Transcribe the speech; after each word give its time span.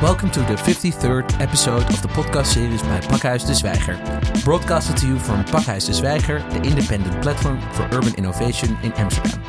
Welcome 0.00 0.30
to 0.30 0.40
the 0.40 0.54
53rd 0.54 1.40
episode 1.40 1.82
of 1.82 2.02
the 2.02 2.08
podcast 2.08 2.46
series 2.46 2.82
by 2.82 3.00
Pakhuis 3.00 3.44
de 3.44 3.52
Zwijger. 3.52 4.44
Broadcasted 4.44 4.96
to 4.98 5.08
you 5.08 5.18
from 5.18 5.44
Pakhuis 5.44 5.86
de 5.86 5.92
Zwijger, 5.92 6.48
the 6.50 6.62
independent 6.62 7.20
platform 7.20 7.60
for 7.72 7.82
urban 7.92 8.14
innovation 8.14 8.78
in 8.84 8.92
Amsterdam. 8.92 9.42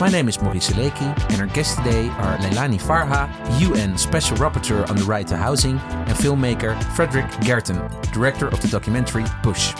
My 0.00 0.08
name 0.08 0.28
is 0.28 0.40
Maurice 0.40 0.70
Seleky, 0.70 1.32
and 1.32 1.40
our 1.40 1.48
guests 1.48 1.74
today 1.74 2.08
are 2.08 2.38
Leilani 2.38 2.80
Farha, 2.80 3.28
UN 3.60 3.98
Special 3.98 4.36
Rapporteur 4.36 4.88
on 4.88 4.94
the 4.96 5.04
Right 5.04 5.26
to 5.26 5.36
Housing, 5.36 5.78
and 5.78 6.16
filmmaker 6.16 6.80
Fredrik 6.94 7.28
Gertten, 7.42 8.12
director 8.12 8.46
of 8.46 8.62
the 8.62 8.68
documentary 8.68 9.24
Push. 9.42 9.74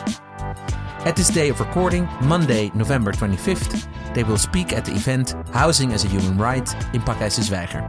At 1.05 1.15
this 1.15 1.31
day 1.31 1.49
of 1.49 1.61
recording, 1.61 2.09
Monday, 2.23 2.73
November 2.75 3.13
25th, 3.13 3.89
they 4.15 4.25
will 4.25 4.37
speak 4.37 4.73
at 4.73 4.85
the 4.85 4.93
event 4.93 5.35
Housing 5.53 5.93
as 5.93 6.05
a 6.05 6.09
Human 6.09 6.37
Right 6.37 6.69
in 6.93 7.01
Pakhuis 7.03 7.37
de 7.37 7.43
Zwijger. 7.43 7.89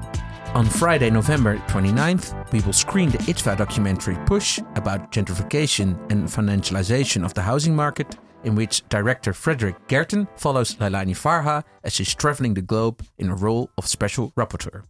On 0.53 0.63
Friday, 0.65 1.09
November 1.09 1.57
29th, 1.67 2.51
we 2.51 2.59
will 2.61 2.71
screen 2.71 3.09
the 3.09 3.17
IDFA 3.17 3.57
documentary 3.57 4.15
Push 4.27 4.59
about 4.75 5.11
gentrification 5.11 5.99
and 6.11 6.27
financialization 6.27 7.25
of 7.25 7.34
the 7.34 7.41
housing 7.41 7.75
market, 7.75 8.15
in 8.43 8.53
which 8.53 8.87
director 8.89 9.34
Fredrik 9.34 9.76
Gertten 9.87 10.27
follows 10.37 10.76
Leilani 10.76 11.15
Farha 11.15 11.63
as 11.84 11.93
she's 11.93 12.13
traveling 12.13 12.53
the 12.53 12.62
globe 12.62 13.03
in 13.17 13.29
a 13.29 13.35
role 13.35 13.71
of 13.79 13.87
special 13.87 14.31
rapporteur. 14.37 14.84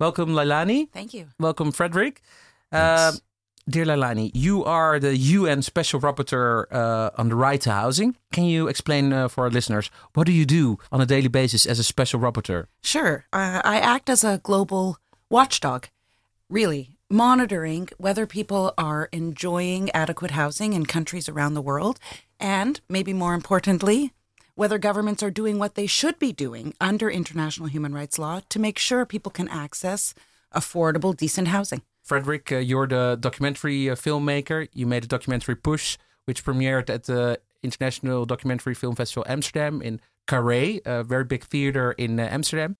Welcome, 0.00 0.30
Leilani. 0.30 0.90
Thank 0.92 1.12
you. 1.12 1.26
Welcome, 1.38 1.72
Fredrik. 1.72 2.20
Uh, 2.72 3.12
dear 3.68 3.84
Leilani, 3.84 4.30
you 4.32 4.64
are 4.64 5.00
the 5.00 5.16
UN 5.16 5.60
Special 5.60 6.00
Rapporteur 6.00 6.66
uh, 6.70 7.10
on 7.18 7.28
the 7.28 7.34
right 7.34 7.60
to 7.62 7.72
housing. 7.72 8.16
Can 8.32 8.44
you 8.44 8.68
explain 8.68 9.12
uh, 9.12 9.28
for 9.28 9.44
our 9.44 9.50
listeners 9.50 9.90
what 10.14 10.26
do 10.26 10.32
you 10.32 10.46
do 10.46 10.78
on 10.92 11.00
a 11.00 11.06
daily 11.06 11.28
basis 11.28 11.66
as 11.66 11.78
a 11.78 11.82
special 11.82 12.20
rapporteur? 12.20 12.66
Sure. 12.82 13.26
Uh, 13.32 13.60
I 13.64 13.78
act 13.80 14.08
as 14.08 14.22
a 14.22 14.38
global 14.42 14.98
watchdog, 15.30 15.86
really, 16.48 16.96
monitoring 17.10 17.88
whether 17.98 18.26
people 18.26 18.72
are 18.78 19.08
enjoying 19.12 19.90
adequate 19.90 20.32
housing 20.32 20.72
in 20.72 20.86
countries 20.86 21.28
around 21.28 21.54
the 21.54 21.62
world, 21.62 21.98
and 22.38 22.80
maybe 22.88 23.12
more 23.12 23.34
importantly, 23.34 24.12
whether 24.54 24.78
governments 24.78 25.22
are 25.22 25.30
doing 25.30 25.58
what 25.58 25.74
they 25.74 25.86
should 25.86 26.18
be 26.18 26.32
doing 26.32 26.72
under 26.80 27.10
international 27.10 27.68
human 27.68 27.92
rights 27.92 28.18
law 28.18 28.40
to 28.48 28.58
make 28.60 28.78
sure 28.78 29.04
people 29.04 29.32
can 29.32 29.48
access 29.48 30.14
affordable, 30.54 31.16
decent 31.16 31.48
housing. 31.48 31.82
Fredrik, 32.06 32.52
uh, 32.52 32.58
you're 32.58 32.86
the 32.86 33.16
documentary 33.18 33.90
uh, 33.90 33.96
filmmaker. 33.96 34.68
You 34.72 34.86
made 34.86 35.04
a 35.04 35.08
documentary 35.08 35.56
Push, 35.56 35.98
which 36.26 36.44
premiered 36.44 36.88
at 36.88 37.04
the 37.04 37.40
International 37.62 38.24
Documentary 38.24 38.74
Film 38.74 38.94
Festival 38.94 39.24
Amsterdam 39.28 39.82
in 39.82 40.00
Carré, 40.28 40.80
a 40.86 41.02
very 41.02 41.24
big 41.24 41.42
theater 41.44 41.92
in 41.92 42.20
uh, 42.20 42.28
Amsterdam. 42.30 42.76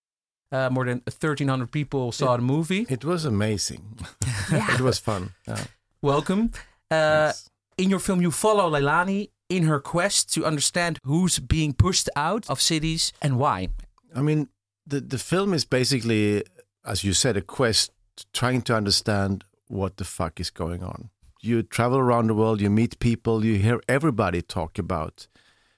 Uh, 0.53 0.71
more 0.71 0.85
than 0.85 0.99
1,300 1.07 1.73
people 1.73 2.13
saw 2.13 2.35
It- 2.35 2.37
the 2.39 2.43
movie. 2.45 2.87
It 2.89 3.05
was 3.05 3.25
amazing. 3.25 3.99
it 4.53 4.81
was 4.81 4.99
fun. 5.01 5.33
Yeah. 5.49 5.65
Welcome. 6.03 6.53
Uh, 6.89 7.33
in 7.77 7.91
your 7.91 7.99
film, 7.99 8.21
you 8.23 8.31
follow 8.31 8.71
Leilani 8.71 9.31
in 9.49 9.65
her 9.65 9.81
quest 9.81 10.33
to 10.35 10.45
understand 10.45 11.01
who's 11.03 11.41
being 11.41 11.73
pushed 11.73 12.09
out 12.15 12.49
of 12.49 12.61
cities 12.61 13.13
and 13.21 13.39
why. 13.39 13.69
I 14.15 14.23
mean, 14.23 14.49
the 14.87 15.01
the 15.01 15.19
film 15.19 15.53
is 15.53 15.65
basically, 15.65 16.45
as 16.85 17.03
you 17.03 17.13
said, 17.13 17.37
a 17.37 17.43
quest 17.43 17.91
trying 18.33 18.63
to 18.63 18.75
understand 18.75 19.45
what 19.69 19.97
the 19.97 20.05
fuck 20.05 20.41
is 20.41 20.51
going 20.51 20.83
on. 20.83 21.11
You 21.41 21.63
travel 21.63 21.99
around 21.99 22.29
the 22.29 22.35
world, 22.35 22.61
you 22.61 22.71
meet 22.71 22.99
people, 22.99 23.45
you 23.45 23.57
hear 23.57 23.81
everybody 23.89 24.43
talk 24.43 24.79
about 24.79 25.29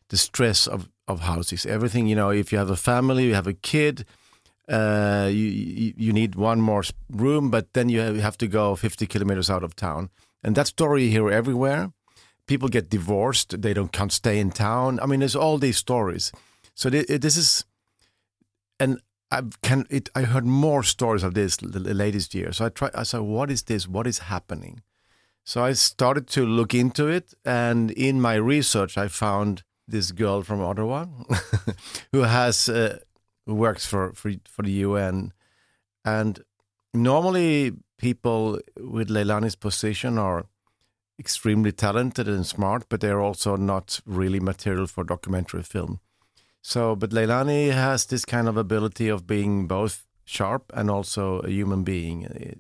the 0.09 0.17
stress 0.17 0.67
of 0.67 0.89
of 1.07 1.21
houses. 1.21 1.67
Everything 1.67 2.07
you 2.07 2.15
know. 2.15 2.31
If 2.31 2.53
you 2.53 2.59
have 2.59 2.71
a 2.71 2.77
family, 2.77 3.25
you 3.25 3.35
have 3.35 3.47
a 3.47 3.55
kid. 3.55 4.05
Uh, 4.69 5.29
you, 5.33 5.95
you 5.97 6.13
need 6.13 6.35
one 6.35 6.61
more 6.61 6.83
room, 7.11 7.51
but 7.51 7.73
then 7.73 7.89
you 7.89 8.01
have, 8.01 8.37
to 8.37 8.47
go 8.47 8.77
50 8.77 9.07
kilometers 9.07 9.49
out 9.49 9.63
of 9.63 9.75
town, 9.75 10.11
and 10.45 10.55
that 10.57 10.67
story 10.67 11.05
you 11.05 11.11
hear 11.11 11.31
everywhere. 11.31 11.91
People 12.47 12.69
get 12.69 12.91
divorced; 12.91 13.63
they 13.63 13.73
don't 13.73 13.93
can't 13.93 14.13
stay 14.13 14.39
in 14.39 14.51
town. 14.51 15.01
I 15.01 15.07
mean, 15.07 15.21
there's 15.21 15.37
all 15.37 15.57
these 15.57 15.79
stories. 15.79 16.33
So 16.75 16.91
thi- 16.91 17.17
this 17.17 17.39
is 17.39 17.65
and 18.79 19.01
I 19.31 19.43
can 19.63 19.87
it. 19.91 20.09
I 20.15 20.23
heard 20.23 20.47
more 20.47 20.83
stories 20.83 21.23
of 21.23 21.35
this 21.35 21.57
the, 21.59 21.95
latest 21.95 22.35
year. 22.35 22.53
So 22.53 22.67
I 22.67 22.69
try. 22.71 22.91
I 22.95 23.03
said, 23.03 23.21
"What 23.21 23.51
is 23.51 23.63
this? 23.63 23.87
What 23.87 24.07
is 24.07 24.19
happening?" 24.19 24.83
So 25.45 25.65
I 25.65 25.73
started 25.73 26.27
to 26.29 26.47
look 26.47 26.75
into 26.75 27.09
it, 27.09 27.35
and 27.45 27.91
in 27.91 28.21
my 28.21 28.35
research, 28.35 28.97
I 28.97 29.09
found 29.09 29.63
this 29.87 30.13
girl 30.13 30.43
from 30.43 30.61
Ottawa 30.61 31.07
who 32.13 32.23
has 32.23 32.69
uh, 32.69 32.99
who 33.47 33.55
works 33.55 33.87
for, 33.87 34.13
for 34.13 34.33
for 34.49 34.63
the 34.63 34.73
UN, 34.73 35.33
and 36.05 36.43
normally 36.95 37.73
people 37.99 38.61
with 38.79 39.09
Leilani's 39.09 39.57
position 39.57 40.19
are 40.19 40.47
extremely 41.19 41.73
talented 41.73 42.29
and 42.29 42.47
smart, 42.47 42.89
but 42.89 43.01
they're 43.01 43.21
also 43.21 43.57
not 43.57 44.01
really 44.07 44.41
material 44.41 44.87
for 44.87 45.05
documentary 45.05 45.63
film. 45.63 46.01
So, 46.69 46.95
but 46.95 47.13
Leilani 47.13 47.73
has 47.73 48.05
this 48.05 48.27
kind 48.27 48.47
of 48.47 48.59
ability 48.59 49.09
of 49.09 49.27
being 49.27 49.67
both 49.67 50.05
sharp 50.27 50.71
and 50.75 50.91
also 50.91 51.39
a 51.39 51.49
human 51.49 51.83
being, 51.83 52.27
eh, 52.27 52.57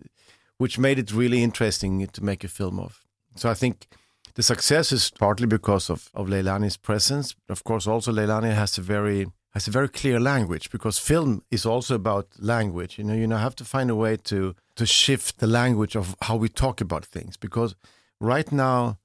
which 0.56 0.78
made 0.78 0.98
it 0.98 1.12
really 1.12 1.42
interesting 1.42 2.06
to 2.06 2.24
make 2.24 2.42
a 2.42 2.48
film 2.48 2.80
of. 2.80 3.04
So 3.36 3.50
I 3.50 3.54
think 3.54 3.86
the 4.34 4.42
success 4.42 4.92
is 4.92 5.10
partly 5.10 5.46
because 5.46 5.90
of, 5.90 6.08
of 6.14 6.28
Leilani's 6.28 6.78
presence. 6.78 7.34
Of 7.50 7.64
course, 7.64 7.86
also 7.86 8.10
Leilani 8.10 8.54
has 8.54 8.78
a 8.78 8.80
very 8.80 9.26
has 9.50 9.68
a 9.68 9.70
very 9.70 9.90
clear 9.90 10.18
language 10.18 10.70
because 10.70 10.98
film 10.98 11.42
is 11.50 11.66
also 11.66 11.94
about 11.94 12.28
language. 12.38 12.96
You 12.96 13.04
know, 13.04 13.14
you 13.14 13.26
know, 13.26 13.36
have 13.36 13.56
to 13.56 13.64
find 13.64 13.90
a 13.90 13.94
way 13.94 14.16
to 14.16 14.54
to 14.76 14.86
shift 14.86 15.38
the 15.38 15.46
language 15.46 15.94
of 15.96 16.16
how 16.22 16.36
we 16.36 16.48
talk 16.48 16.80
about 16.80 17.04
things 17.04 17.36
because 17.36 17.76
right 18.20 18.50
now 18.50 18.96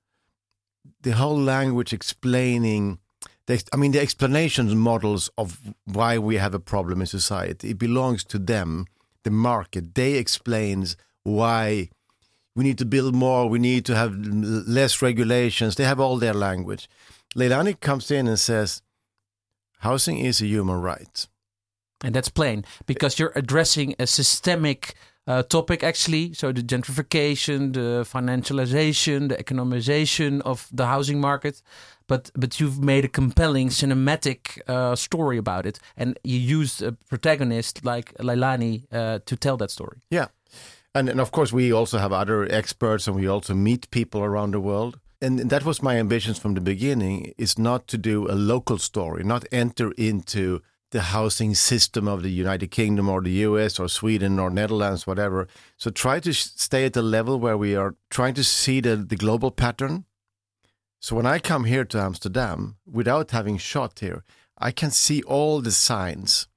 the 1.02 1.12
whole 1.12 1.42
language 1.42 1.92
explaining 1.92 3.00
the, 3.48 3.64
I 3.74 3.78
mean, 3.78 3.92
the 3.92 4.00
explanations 4.00 4.74
models 4.74 5.30
of 5.38 5.60
why 5.86 6.18
we 6.18 6.38
have 6.38 6.54
a 6.54 6.60
problem 6.60 7.02
in 7.02 7.08
society, 7.08 7.72
it 7.72 7.78
belongs 7.78 8.24
to 8.26 8.40
them, 8.40 8.86
the 9.24 9.32
market. 9.32 9.96
They 9.96 10.14
explains 10.14 10.96
why 11.24 11.90
we 12.56 12.64
need 12.64 12.78
to 12.78 12.86
build 12.86 13.16
more, 13.16 13.50
we 13.50 13.60
need 13.60 13.86
to 13.86 13.96
have 13.96 14.16
less 14.16 15.02
regulations. 15.02 15.76
They 15.76 15.86
have 15.86 16.00
all 16.00 16.18
their 16.18 16.34
language. 16.34 16.88
Leilani 17.36 17.80
comes 17.80 18.12
in 18.12 18.28
and 18.28 18.40
says, 18.40 18.82
housing 19.80 20.20
is 20.20 20.42
a 20.42 20.46
human 20.46 20.82
right. 20.82 21.28
And 22.04 22.14
that's 22.14 22.30
plain 22.30 22.66
because 22.86 23.18
you're 23.18 23.32
addressing 23.36 23.96
a 23.98 24.06
systemic 24.06 24.94
uh, 25.26 25.42
topic, 25.44 25.84
actually. 25.84 26.34
So 26.34 26.52
the 26.52 26.62
gentrification, 26.62 27.74
the 27.74 28.06
financialization, 28.06 29.30
the 29.30 29.38
economization 29.38 30.42
of 30.42 30.68
the 30.72 30.86
housing 30.86 31.20
market. 31.20 31.62
But 32.08 32.32
but 32.36 32.60
you've 32.60 32.80
made 32.82 33.06
a 33.06 33.08
compelling 33.08 33.70
cinematic 33.70 34.60
uh, 34.68 34.96
story 34.96 35.38
about 35.38 35.66
it, 35.66 35.80
and 35.96 36.20
you 36.24 36.38
used 36.38 36.82
a 36.82 36.92
protagonist 37.10 37.86
like 37.86 38.14
Leilani 38.20 38.84
uh, 38.92 39.20
to 39.26 39.36
tell 39.36 39.58
that 39.58 39.72
story. 39.72 40.02
Yeah. 40.10 40.28
And, 40.96 41.10
and 41.10 41.20
of 41.20 41.32
course, 41.32 41.52
we 41.52 41.74
also 41.74 41.98
have 41.98 42.14
other 42.14 42.44
experts 42.52 43.08
and 43.08 43.16
we 43.16 43.28
also 43.28 43.56
meet 43.56 43.90
people 43.90 44.22
around 44.22 44.52
the 44.52 44.60
world. 44.60 45.00
And 45.22 45.50
that 45.50 45.66
was 45.66 45.82
my 45.82 45.98
ambitions 45.98 46.38
from 46.38 46.54
the 46.54 46.62
beginning 46.62 47.34
is 47.38 47.58
not 47.58 47.88
to 47.88 47.98
do 47.98 48.30
a 48.30 48.36
local 48.36 48.78
story, 48.78 49.24
not 49.24 49.46
enter 49.52 49.92
into 49.98 50.62
the 50.92 51.02
housing 51.02 51.56
system 51.56 52.08
of 52.08 52.22
the 52.22 52.30
United 52.30 52.70
Kingdom 52.70 53.10
or 53.10 53.22
the 53.22 53.32
US 53.48 53.80
or 53.80 53.88
Sweden 53.90 54.38
or 54.38 54.50
Netherlands, 54.50 55.08
whatever. 55.08 55.48
So 55.78 55.90
try 55.90 56.20
to 56.20 56.34
stay 56.34 56.86
at 56.86 56.94
the 56.94 57.02
level 57.02 57.40
where 57.40 57.58
we 57.58 57.76
are 57.76 57.96
trying 58.12 58.36
to 58.36 58.44
see 58.44 58.80
the, 58.80 58.96
the 58.98 59.16
global 59.16 59.50
pattern. 59.50 60.06
So 61.04 61.18
when 61.18 61.26
I 61.26 61.40
come 61.40 61.66
here 61.66 61.84
to 61.84 62.00
Amsterdam, 62.00 62.78
without 62.90 63.32
having 63.32 63.58
shot 63.58 64.00
here, 64.00 64.24
I 64.58 64.72
can 64.72 64.90
see 64.90 65.22
all 65.24 65.60
the 65.62 65.72
signs. 65.72 66.48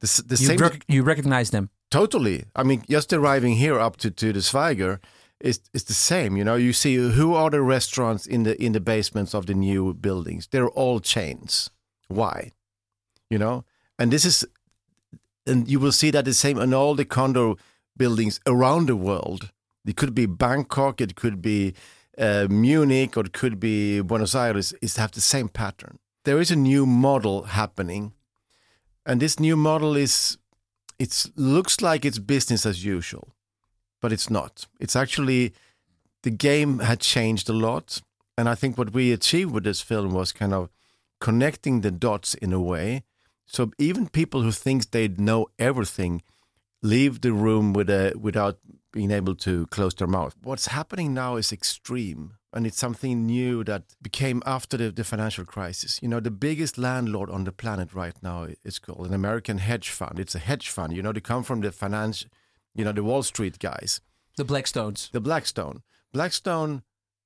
The, 0.00 0.22
the 0.26 0.36
You, 0.36 0.46
same 0.46 0.56
rec- 0.56 0.84
you 0.88 1.02
recognize 1.02 1.50
them. 1.50 1.68
Totally. 1.90 2.46
I 2.56 2.62
mean, 2.62 2.82
just 2.88 3.12
arriving 3.12 3.56
here 3.56 3.78
up 3.78 3.98
to, 3.98 4.10
to 4.10 4.32
the 4.32 4.40
Zwijger 4.40 5.00
is 5.38 5.60
is 5.74 5.84
the 5.84 5.92
same. 5.94 6.38
You 6.38 6.44
know, 6.44 6.56
you 6.56 6.72
see 6.72 6.94
who 6.94 7.34
are 7.34 7.50
the 7.50 7.60
restaurants 7.60 8.26
in 8.26 8.44
the 8.44 8.54
in 8.56 8.72
the 8.72 8.80
basements 8.80 9.34
of 9.34 9.44
the 9.44 9.54
new 9.54 9.92
buildings. 9.92 10.46
They're 10.46 10.74
all 10.80 11.00
chains. 11.00 11.70
Why? 12.08 12.52
You 13.28 13.38
know, 13.38 13.64
and 13.98 14.10
this 14.10 14.24
is, 14.24 14.46
and 15.46 15.68
you 15.68 15.78
will 15.78 15.92
see 15.92 16.10
that 16.10 16.24
the 16.24 16.32
same 16.32 16.62
in 16.62 16.72
all 16.72 16.94
the 16.96 17.04
condo 17.04 17.56
buildings 17.96 18.40
around 18.46 18.86
the 18.86 18.96
world. 18.96 19.50
It 19.84 19.96
could 19.96 20.14
be 20.14 20.26
Bangkok, 20.26 21.00
it 21.00 21.14
could 21.14 21.42
be 21.42 21.74
uh, 22.20 22.46
Munich, 22.50 23.16
or 23.16 23.24
it 23.24 23.32
could 23.32 23.58
be 23.58 24.00
Buenos 24.00 24.34
Aires. 24.34 24.74
Is 24.82 24.94
to 24.94 25.00
have 25.00 25.12
the 25.12 25.20
same 25.20 25.48
pattern. 25.48 25.98
There 26.24 26.40
is 26.40 26.50
a 26.50 26.56
new 26.56 26.86
model 26.86 27.44
happening, 27.44 28.12
and 29.06 29.20
this 29.20 29.40
new 29.40 29.56
model 29.56 29.96
is 29.96 30.38
it 30.98 31.26
looks 31.34 31.80
like 31.80 32.04
it's 32.04 32.18
business 32.18 32.66
as 32.66 32.84
usual, 32.84 33.34
but 34.02 34.12
it's 34.12 34.28
not. 34.28 34.66
It's 34.78 34.94
actually 34.94 35.54
the 36.22 36.30
game 36.30 36.80
had 36.80 37.00
changed 37.00 37.48
a 37.48 37.54
lot, 37.54 38.02
and 38.36 38.48
I 38.48 38.54
think 38.54 38.76
what 38.76 38.92
we 38.92 39.12
achieved 39.12 39.52
with 39.52 39.64
this 39.64 39.80
film 39.80 40.12
was 40.12 40.32
kind 40.32 40.52
of 40.52 40.68
connecting 41.20 41.80
the 41.80 41.90
dots 41.90 42.34
in 42.34 42.52
a 42.52 42.60
way. 42.60 43.02
So 43.46 43.72
even 43.78 44.08
people 44.08 44.42
who 44.42 44.52
think 44.52 44.90
they 44.90 45.08
know 45.08 45.46
everything 45.58 46.22
leave 46.82 47.20
the 47.20 47.32
room 47.32 47.72
with 47.72 47.90
a, 47.90 48.12
without 48.18 48.58
being 48.92 49.10
able 49.10 49.34
to 49.36 49.66
close 49.66 49.94
their 49.94 50.06
mouth. 50.06 50.34
What's 50.42 50.66
happening 50.66 51.14
now 51.14 51.36
is 51.36 51.52
extreme. 51.52 52.34
And 52.52 52.66
it's 52.66 52.78
something 52.78 53.26
new 53.26 53.62
that 53.64 53.84
became 54.02 54.42
after 54.44 54.76
the, 54.76 54.90
the 54.90 55.04
financial 55.04 55.44
crisis. 55.44 56.00
You 56.02 56.08
know, 56.08 56.18
the 56.18 56.32
biggest 56.32 56.78
landlord 56.78 57.30
on 57.30 57.44
the 57.44 57.52
planet 57.52 57.94
right 57.94 58.16
now 58.22 58.48
is 58.64 58.80
called 58.80 59.06
an 59.06 59.14
American 59.14 59.58
hedge 59.58 59.90
fund. 59.90 60.18
It's 60.18 60.34
a 60.34 60.40
hedge 60.40 60.68
fund. 60.68 60.92
You 60.92 61.02
know, 61.02 61.12
they 61.12 61.20
come 61.20 61.44
from 61.44 61.60
the 61.60 61.70
finance, 61.70 62.26
you 62.74 62.84
know, 62.84 62.90
the 62.90 63.04
Wall 63.04 63.22
Street 63.22 63.60
guys. 63.60 64.00
The 64.36 64.44
Blackstones. 64.44 65.12
The 65.12 65.20
Blackstone. 65.20 65.82
Blackstone 66.12 66.82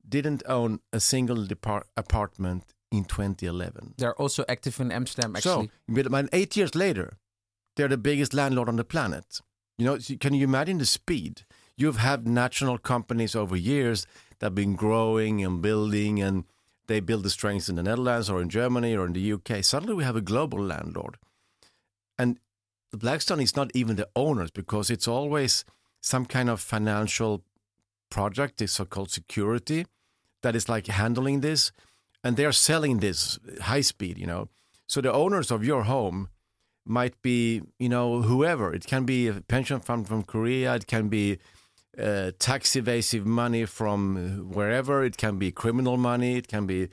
didn't 0.07 0.43
own 0.47 0.81
a 0.93 1.01
single 1.01 1.47
depart- 1.47 1.87
apartment 1.97 2.65
in 2.93 3.05
2011. 3.05 3.95
They're 3.97 4.15
also 4.21 4.45
active 4.47 4.79
in 4.79 4.93
Amsterdam, 4.93 5.37
actually. 5.37 5.71
So, 5.89 6.09
but 6.11 6.29
eight 6.35 6.55
years 6.55 6.75
later, 6.75 7.17
they're 7.77 7.89
the 7.89 7.97
biggest 7.97 8.35
landlord 8.35 8.69
on 8.69 8.77
the 8.77 8.85
planet. 8.85 9.41
You 9.79 9.87
know, 9.87 9.99
can 10.21 10.35
you 10.35 10.45
imagine 10.45 10.79
the 10.79 10.87
speed? 10.87 11.43
You've 11.77 11.97
had 11.97 12.27
national 12.29 12.79
companies 12.79 13.35
over 13.35 13.57
years 13.57 14.07
that 14.39 14.47
have 14.47 14.55
been 14.55 14.77
growing 14.77 15.45
and 15.45 15.61
building, 15.61 16.23
and 16.23 16.45
they 16.87 17.01
build 17.01 17.23
the 17.25 17.31
strengths 17.31 17.69
in 17.69 17.77
the 17.77 17.83
Netherlands 17.83 18.31
or 18.31 18.41
in 18.41 18.49
Germany 18.49 18.95
or 18.95 19.07
in 19.07 19.13
the 19.13 19.33
UK. 19.33 19.65
Suddenly, 19.65 19.95
we 19.95 20.05
have 20.05 20.17
a 20.17 20.21
global 20.21 20.61
landlord, 20.61 21.17
and 22.19 22.39
Blackstone 22.93 23.41
is 23.41 23.57
not 23.57 23.71
even 23.75 23.97
the 23.97 24.09
owners 24.15 24.51
because 24.53 24.89
it's 24.89 25.09
always 25.09 25.65
some 26.01 26.27
kind 26.27 26.49
of 26.49 26.61
financial 26.61 27.43
project, 28.09 28.59
the 28.59 28.69
so-called 28.69 29.11
security, 29.11 29.87
that 30.43 30.55
is 30.55 30.69
like 30.69 30.87
handling 30.87 31.41
this, 31.41 31.73
and 32.23 32.37
they're 32.37 32.53
selling 32.53 32.99
this 32.99 33.39
high 33.63 33.81
speed. 33.81 34.17
You 34.19 34.27
know, 34.27 34.49
so 34.87 35.01
the 35.01 35.13
owners 35.13 35.51
of 35.51 35.65
your 35.65 35.85
home 35.85 36.29
might 36.87 37.21
be, 37.23 37.63
you 37.79 37.89
know, 37.89 38.23
whoever. 38.23 38.73
It 38.73 38.87
can 38.87 39.05
be 39.05 39.27
a 39.27 39.41
pension 39.41 39.81
fund 39.81 40.07
from 40.07 40.23
Korea. 40.23 40.75
It 40.75 40.87
can 40.87 41.09
be 41.09 41.39
uh, 41.99 42.33
tax 42.39 42.77
evasive 42.77 43.27
money 43.27 43.65
from 43.65 44.51
wherever. 44.53 45.05
It 45.05 45.17
can 45.17 45.39
be 45.39 45.53
criminal 45.53 45.97
money. 45.97 46.37
It 46.37 46.49
can 46.49 46.67
be, 46.67 46.89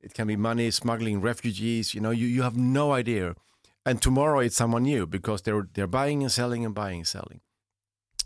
it 0.00 0.14
can 0.14 0.26
be 0.26 0.36
money 0.36 0.70
smuggling 0.70 1.20
refugees. 1.20 1.94
You 1.94 2.00
know, 2.00 2.10
you, 2.10 2.26
you 2.26 2.42
have 2.42 2.56
no 2.56 2.92
idea. 2.92 3.34
And 3.84 4.00
tomorrow 4.00 4.40
it's 4.40 4.56
someone 4.56 4.84
new 4.84 5.06
because 5.06 5.42
they're 5.42 5.68
they're 5.74 5.88
buying 5.88 6.22
and 6.22 6.30
selling 6.30 6.64
and 6.64 6.74
buying 6.74 6.98
and 6.98 7.08
selling. 7.08 7.40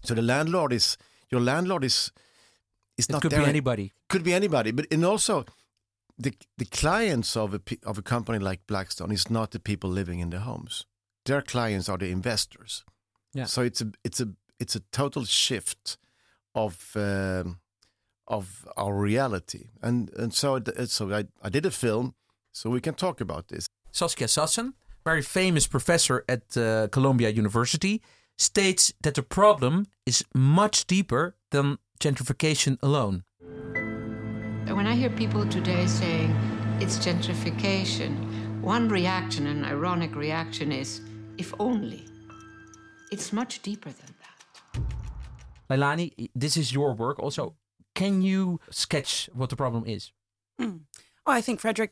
So 0.04 0.14
the 0.14 0.22
landlord 0.22 0.72
is 0.72 0.98
your 1.30 1.40
landlord 1.40 1.84
is 1.84 2.12
is 2.98 3.06
it 3.06 3.12
not 3.12 3.22
could 3.22 3.30
there. 3.30 3.42
be 3.42 3.48
anybody. 3.48 3.92
Could 4.08 4.22
be 4.22 4.34
anybody, 4.34 4.70
but 4.70 4.86
and 4.90 5.04
also 5.04 5.46
the 6.18 6.34
the 6.58 6.66
clients 6.66 7.36
of 7.36 7.54
a 7.54 7.60
of 7.84 7.96
a 7.96 8.02
company 8.02 8.38
like 8.38 8.66
Blackstone 8.66 9.12
is 9.12 9.30
not 9.30 9.50
the 9.50 9.58
people 9.58 9.88
living 9.88 10.20
in 10.20 10.28
the 10.30 10.40
homes 10.40 10.86
their 11.26 11.42
clients 11.42 11.88
are 11.88 11.98
the 11.98 12.10
investors. 12.10 12.84
Yeah. 13.34 13.44
So 13.44 13.62
it's 13.62 13.82
a 13.82 13.90
it's 14.02 14.20
a 14.20 14.28
it's 14.58 14.74
a 14.74 14.80
total 14.90 15.24
shift 15.24 15.98
of 16.56 16.96
um, 16.96 17.58
of 18.26 18.66
our 18.76 18.94
reality, 18.94 19.68
and 19.82 20.10
and 20.18 20.34
so 20.34 20.60
so 20.86 21.12
I, 21.14 21.24
I 21.42 21.48
did 21.48 21.66
a 21.66 21.70
film, 21.70 22.14
so 22.52 22.70
we 22.70 22.80
can 22.80 22.94
talk 22.94 23.20
about 23.20 23.48
this. 23.48 23.68
Saskia 23.92 24.26
Sassen, 24.26 24.72
very 25.04 25.22
famous 25.22 25.68
professor 25.68 26.24
at 26.28 26.56
uh, 26.56 26.88
Columbia 26.88 27.30
University, 27.30 28.02
states 28.38 28.92
that 29.02 29.14
the 29.14 29.22
problem 29.22 29.86
is 30.04 30.24
much 30.34 30.86
deeper 30.86 31.36
than 31.50 31.78
gentrification 32.00 32.78
alone. 32.82 33.22
When 34.66 34.86
I 34.86 34.94
hear 34.94 35.10
people 35.10 35.46
today 35.48 35.86
saying 35.86 36.34
it's 36.80 36.98
gentrification, 36.98 38.60
one 38.60 38.88
reaction, 38.88 39.46
an 39.46 39.64
ironic 39.64 40.14
reaction, 40.16 40.72
is 40.72 41.00
if 41.38 41.54
only. 41.58 42.04
It's 43.12 43.32
much 43.32 43.62
deeper 43.62 43.90
than 43.90 44.06
that. 44.06 44.15
Leilani, 45.68 46.30
this 46.34 46.56
is 46.56 46.72
your 46.72 46.94
work 46.94 47.18
also. 47.18 47.54
Can 47.94 48.22
you 48.22 48.60
sketch 48.70 49.28
what 49.32 49.50
the 49.50 49.56
problem 49.56 49.84
is? 49.86 50.12
Mm. 50.60 50.80
I 51.26 51.40
think 51.40 51.60
Fredrik, 51.60 51.90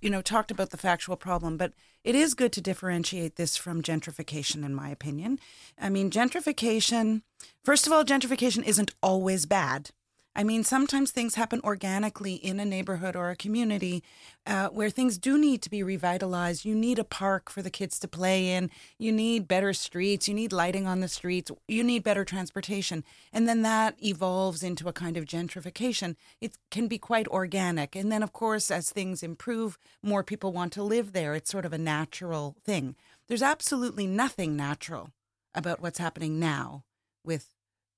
you 0.00 0.10
know, 0.10 0.20
talked 0.20 0.50
about 0.50 0.70
the 0.70 0.76
factual 0.76 1.16
problem, 1.16 1.56
but 1.56 1.72
it 2.02 2.14
is 2.14 2.34
good 2.34 2.52
to 2.52 2.60
differentiate 2.60 3.36
this 3.36 3.56
from 3.56 3.82
gentrification, 3.82 4.64
in 4.64 4.74
my 4.74 4.90
opinion. 4.90 5.38
I 5.80 5.88
mean, 5.88 6.10
gentrification, 6.10 7.22
first 7.64 7.86
of 7.86 7.92
all, 7.92 8.04
gentrification 8.04 8.64
isn't 8.64 8.94
always 9.02 9.46
bad. 9.46 9.90
I 10.36 10.42
mean, 10.42 10.64
sometimes 10.64 11.12
things 11.12 11.36
happen 11.36 11.60
organically 11.62 12.34
in 12.34 12.58
a 12.58 12.64
neighborhood 12.64 13.14
or 13.14 13.30
a 13.30 13.36
community 13.36 14.02
uh, 14.46 14.68
where 14.68 14.90
things 14.90 15.16
do 15.16 15.38
need 15.38 15.62
to 15.62 15.70
be 15.70 15.84
revitalized. 15.84 16.64
You 16.64 16.74
need 16.74 16.98
a 16.98 17.04
park 17.04 17.48
for 17.48 17.62
the 17.62 17.70
kids 17.70 18.00
to 18.00 18.08
play 18.08 18.50
in. 18.50 18.70
You 18.98 19.12
need 19.12 19.46
better 19.46 19.72
streets. 19.72 20.26
You 20.26 20.34
need 20.34 20.52
lighting 20.52 20.88
on 20.88 20.98
the 20.98 21.06
streets. 21.06 21.52
You 21.68 21.84
need 21.84 22.02
better 22.02 22.24
transportation. 22.24 23.04
And 23.32 23.48
then 23.48 23.62
that 23.62 23.94
evolves 24.04 24.64
into 24.64 24.88
a 24.88 24.92
kind 24.92 25.16
of 25.16 25.24
gentrification. 25.24 26.16
It 26.40 26.58
can 26.68 26.88
be 26.88 26.98
quite 26.98 27.28
organic. 27.28 27.94
And 27.94 28.10
then, 28.10 28.24
of 28.24 28.32
course, 28.32 28.72
as 28.72 28.90
things 28.90 29.22
improve, 29.22 29.78
more 30.02 30.24
people 30.24 30.52
want 30.52 30.72
to 30.72 30.82
live 30.82 31.12
there. 31.12 31.36
It's 31.36 31.50
sort 31.50 31.64
of 31.64 31.72
a 31.72 31.78
natural 31.78 32.56
thing. 32.64 32.96
There's 33.28 33.42
absolutely 33.42 34.08
nothing 34.08 34.56
natural 34.56 35.10
about 35.54 35.80
what's 35.80 35.98
happening 36.00 36.40
now 36.40 36.82
with 37.24 37.53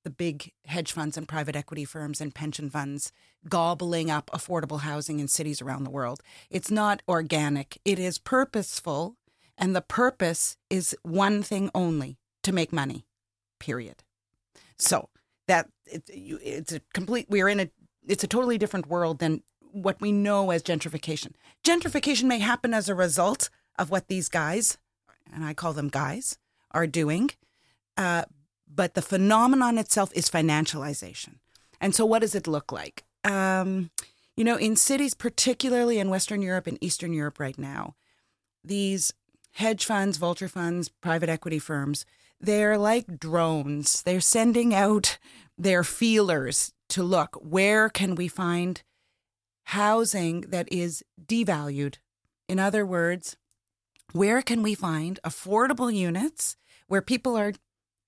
the 0.07 0.11
big 0.11 0.53
hedge 0.67 0.93
funds 0.93 1.17
and 1.17 1.27
private 1.27 1.57
equity 1.57 1.85
firms 1.85 2.21
and 2.21 2.33
pension 2.33 2.71
funds 2.71 3.11
gobbling 3.49 4.09
up 4.09 4.31
affordable 4.33 4.83
housing 4.83 5.19
in 5.19 5.27
cities 5.27 5.61
around 5.61 5.83
the 5.83 5.91
world. 5.91 6.23
It's 6.49 6.71
not 6.71 7.03
organic, 7.09 7.81
it 7.85 7.99
is 7.99 8.17
purposeful. 8.17 9.17
And 9.59 9.75
the 9.75 9.81
purpose 9.81 10.59
is 10.71 10.95
one 11.03 11.43
thing 11.43 11.73
only 11.75 12.19
to 12.45 12.53
make 12.53 12.73
money, 12.73 13.05
period. 13.59 14.05
So 14.79 15.09
that 15.49 15.71
it, 15.87 16.05
it's 16.09 16.73
a 16.73 16.81
complete, 16.95 17.27
we're 17.29 17.49
in 17.49 17.59
a, 17.59 17.69
it's 18.07 18.23
a 18.23 18.29
totally 18.29 18.59
different 18.59 18.87
world 18.87 19.19
than 19.19 19.43
what 19.73 20.01
we 20.01 20.13
know 20.13 20.53
as 20.53 20.63
gentrification. 20.63 21.33
Gentrification 21.65 22.29
may 22.29 22.39
happen 22.39 22.73
as 22.73 22.89
a 22.89 22.95
result 22.95 23.51
of 23.77 23.91
what 23.91 24.07
these 24.07 24.29
guys, 24.29 24.79
and 25.35 25.45
I 25.45 25.53
call 25.53 25.73
them 25.73 25.89
guys, 25.89 26.39
are 26.71 26.87
doing. 26.87 27.31
Uh, 27.97 28.23
but 28.73 28.95
the 28.95 29.03
phenomenon 29.03 29.79
itself 29.79 30.11
is 30.15 30.31
financialization. 30.31 31.37
And 31.81 31.95
so, 31.95 32.05
what 32.05 32.21
does 32.21 32.35
it 32.35 32.47
look 32.47 32.73
like? 32.73 33.05
Um, 33.25 33.91
you 34.37 34.45
know, 34.45 34.57
in 34.57 34.77
cities, 34.77 35.15
particularly 35.15 35.99
in 35.99 36.11
Western 36.11 36.43
Europe 36.43 36.67
and 36.67 36.79
Eastern 36.81 37.13
Europe 37.13 37.41
right 37.41 37.59
now, 37.59 37.95
these 38.63 39.13
hedge 39.53 39.85
funds, 39.85 40.19
vulture 40.19 40.49
funds, 40.49 40.89
private 40.89 41.29
equity 41.29 41.59
firms, 41.59 42.05
they're 42.41 42.77
like 42.77 43.19
drones. 43.19 44.03
They're 44.03 44.21
sending 44.21 44.75
out 44.75 45.19
their 45.57 45.83
feelers 45.83 46.73
to 46.91 47.03
look 47.03 47.37
where 47.41 47.89
can 47.89 48.15
we 48.15 48.29
find 48.29 48.83
housing 49.65 50.43
that 50.43 50.71
is 50.71 51.03
devalued? 51.25 51.97
In 52.49 52.59
other 52.59 52.85
words, 52.85 53.37
where 54.13 54.43
can 54.43 54.63
we 54.63 54.75
find 54.75 55.19
affordable 55.25 55.93
units 55.93 56.57
where 56.87 57.03
people 57.03 57.37
are 57.37 57.55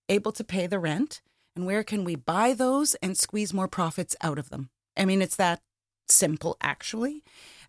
able 0.09 0.33
to 0.33 0.45
pay 0.45 0.67
the 0.67 0.79
rent? 0.79 1.21
And 1.55 1.67
where 1.67 1.83
can 1.83 2.05
we 2.05 2.15
buy 2.15 2.53
those 2.53 2.95
and 2.97 3.17
squeeze 3.17 3.53
more 3.53 3.69
profits 3.69 4.15
out 4.23 4.39
of 4.39 4.51
them? 4.51 4.71
I 4.97 5.05
mean, 5.05 5.23
it's 5.23 5.37
that 5.37 5.61
simple, 6.09 6.57
actually. 6.61 7.25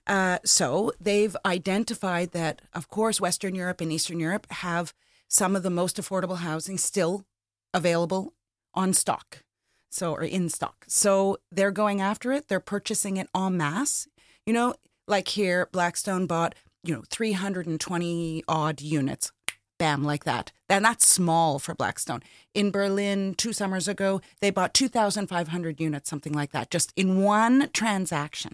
Uh, 0.08 0.39
so 0.43 0.91
they've 1.00 1.36
identified 1.46 2.31
that, 2.31 2.62
of 2.74 2.89
course, 2.89 3.22
Western 3.22 3.55
Europe 3.55 3.81
and 3.81 3.91
Eastern 3.91 4.19
Europe 4.19 4.48
have 4.51 4.93
some 5.27 5.55
of 5.55 5.63
the 5.63 5.69
most 5.69 5.98
affordable 5.98 6.38
housing 6.38 6.77
still 6.77 7.25
available 7.74 8.34
on 8.74 8.93
stock. 8.93 9.43
So, 9.91 10.13
or 10.13 10.24
in 10.24 10.50
stock. 10.50 10.86
So 10.88 11.38
they're 11.51 11.72
going 11.72 12.00
after 12.00 12.31
it. 12.31 12.48
They're 12.48 12.60
purchasing 12.60 13.17
it 13.17 13.27
en 13.36 13.58
masse. 13.58 14.08
You 14.46 14.53
know, 14.53 14.75
like 15.08 15.29
here, 15.29 15.67
Blackstone 15.72 16.27
bought, 16.27 16.53
you 16.84 16.93
know, 16.93 17.03
320 17.10 18.43
odd 18.48 18.81
units 18.81 19.31
bam, 19.80 20.04
like 20.04 20.26
that. 20.26 20.52
And 20.70 20.86
that's 20.86 21.08
small 21.08 21.58
for 21.58 21.74
Blackstone. 21.74 22.22
In 22.54 22.70
Berlin, 22.70 23.34
two 23.36 23.54
summers 23.54 23.88
ago, 23.88 24.22
they 24.42 24.52
bought 24.52 24.76
2,500 24.76 25.80
units, 25.80 26.10
something 26.10 26.34
like 26.34 26.52
that, 26.52 26.70
just 26.70 26.94
in 26.96 27.24
one 27.24 27.70
transaction. 27.74 28.54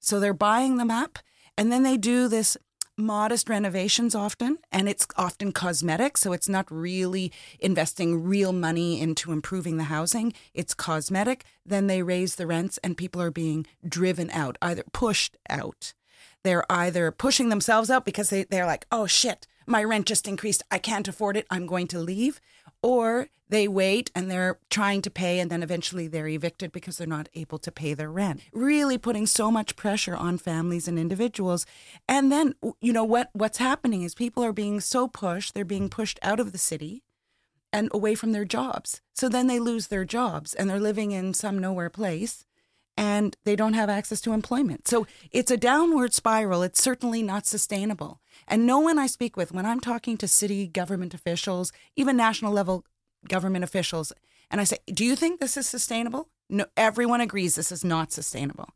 So 0.00 0.18
they're 0.18 0.32
buying 0.32 0.78
them 0.78 0.90
up, 0.90 1.18
and 1.58 1.70
then 1.70 1.82
they 1.82 1.98
do 1.98 2.28
this 2.28 2.56
modest 2.96 3.48
renovations 3.48 4.14
often, 4.14 4.58
and 4.70 4.88
it's 4.88 5.06
often 5.16 5.52
cosmetic. 5.52 6.16
So 6.16 6.32
it's 6.32 6.48
not 6.48 6.70
really 6.70 7.32
investing 7.58 8.24
real 8.24 8.52
money 8.52 9.00
into 9.00 9.32
improving 9.32 9.76
the 9.76 9.84
housing, 9.84 10.32
it's 10.54 10.74
cosmetic. 10.74 11.44
Then 11.64 11.86
they 11.86 12.02
raise 12.02 12.36
the 12.36 12.46
rents, 12.46 12.78
and 12.82 12.96
people 12.96 13.20
are 13.20 13.30
being 13.30 13.66
driven 13.86 14.30
out, 14.30 14.56
either 14.62 14.84
pushed 14.92 15.36
out. 15.50 15.92
They're 16.44 16.70
either 16.70 17.10
pushing 17.12 17.48
themselves 17.48 17.90
out 17.90 18.04
because 18.04 18.30
they, 18.30 18.44
they're 18.44 18.66
like, 18.66 18.86
oh 18.90 19.06
shit, 19.06 19.46
my 19.66 19.82
rent 19.84 20.06
just 20.06 20.28
increased. 20.28 20.62
I 20.70 20.78
can't 20.78 21.08
afford 21.08 21.36
it. 21.36 21.46
I'm 21.50 21.66
going 21.66 21.88
to 21.88 21.98
leave. 21.98 22.40
Or 22.82 23.28
they 23.52 23.68
wait 23.68 24.10
and 24.14 24.30
they're 24.30 24.58
trying 24.70 25.02
to 25.02 25.10
pay 25.10 25.38
and 25.38 25.50
then 25.50 25.62
eventually 25.62 26.08
they're 26.08 26.26
evicted 26.26 26.72
because 26.72 26.96
they're 26.96 27.06
not 27.06 27.28
able 27.34 27.58
to 27.58 27.70
pay 27.70 27.92
their 27.92 28.10
rent. 28.10 28.40
Really 28.52 28.96
putting 28.96 29.26
so 29.26 29.50
much 29.50 29.76
pressure 29.76 30.16
on 30.16 30.38
families 30.38 30.88
and 30.88 30.98
individuals. 30.98 31.66
And 32.08 32.32
then 32.32 32.54
you 32.80 32.94
know 32.94 33.04
what 33.04 33.28
what's 33.34 33.58
happening 33.58 34.02
is 34.02 34.14
people 34.14 34.42
are 34.42 34.54
being 34.54 34.80
so 34.80 35.06
pushed, 35.06 35.52
they're 35.52 35.66
being 35.66 35.90
pushed 35.90 36.18
out 36.22 36.40
of 36.40 36.52
the 36.52 36.58
city 36.58 37.02
and 37.74 37.90
away 37.92 38.14
from 38.14 38.32
their 38.32 38.46
jobs. 38.46 39.02
So 39.12 39.28
then 39.28 39.48
they 39.48 39.58
lose 39.58 39.88
their 39.88 40.06
jobs 40.06 40.54
and 40.54 40.70
they're 40.70 40.80
living 40.80 41.12
in 41.12 41.34
some 41.34 41.58
nowhere 41.58 41.90
place 41.90 42.46
and 42.96 43.36
they 43.44 43.54
don't 43.54 43.74
have 43.74 43.90
access 43.90 44.22
to 44.22 44.32
employment. 44.32 44.88
So 44.88 45.06
it's 45.30 45.50
a 45.50 45.58
downward 45.58 46.14
spiral. 46.14 46.62
It's 46.62 46.82
certainly 46.82 47.22
not 47.22 47.46
sustainable. 47.46 48.21
And 48.48 48.66
no 48.66 48.78
one 48.78 48.98
I 48.98 49.06
speak 49.06 49.36
with, 49.36 49.52
when 49.52 49.66
I'm 49.66 49.80
talking 49.80 50.16
to 50.18 50.28
city 50.28 50.66
government 50.66 51.14
officials, 51.14 51.72
even 51.96 52.16
national 52.16 52.52
level 52.52 52.84
government 53.28 53.64
officials, 53.64 54.12
and 54.50 54.60
I 54.60 54.64
say, 54.64 54.78
Do 54.86 55.04
you 55.04 55.16
think 55.16 55.40
this 55.40 55.56
is 55.56 55.66
sustainable? 55.66 56.28
No, 56.48 56.66
everyone 56.76 57.20
agrees 57.20 57.54
this 57.54 57.72
is 57.72 57.84
not 57.84 58.12
sustainable. 58.12 58.70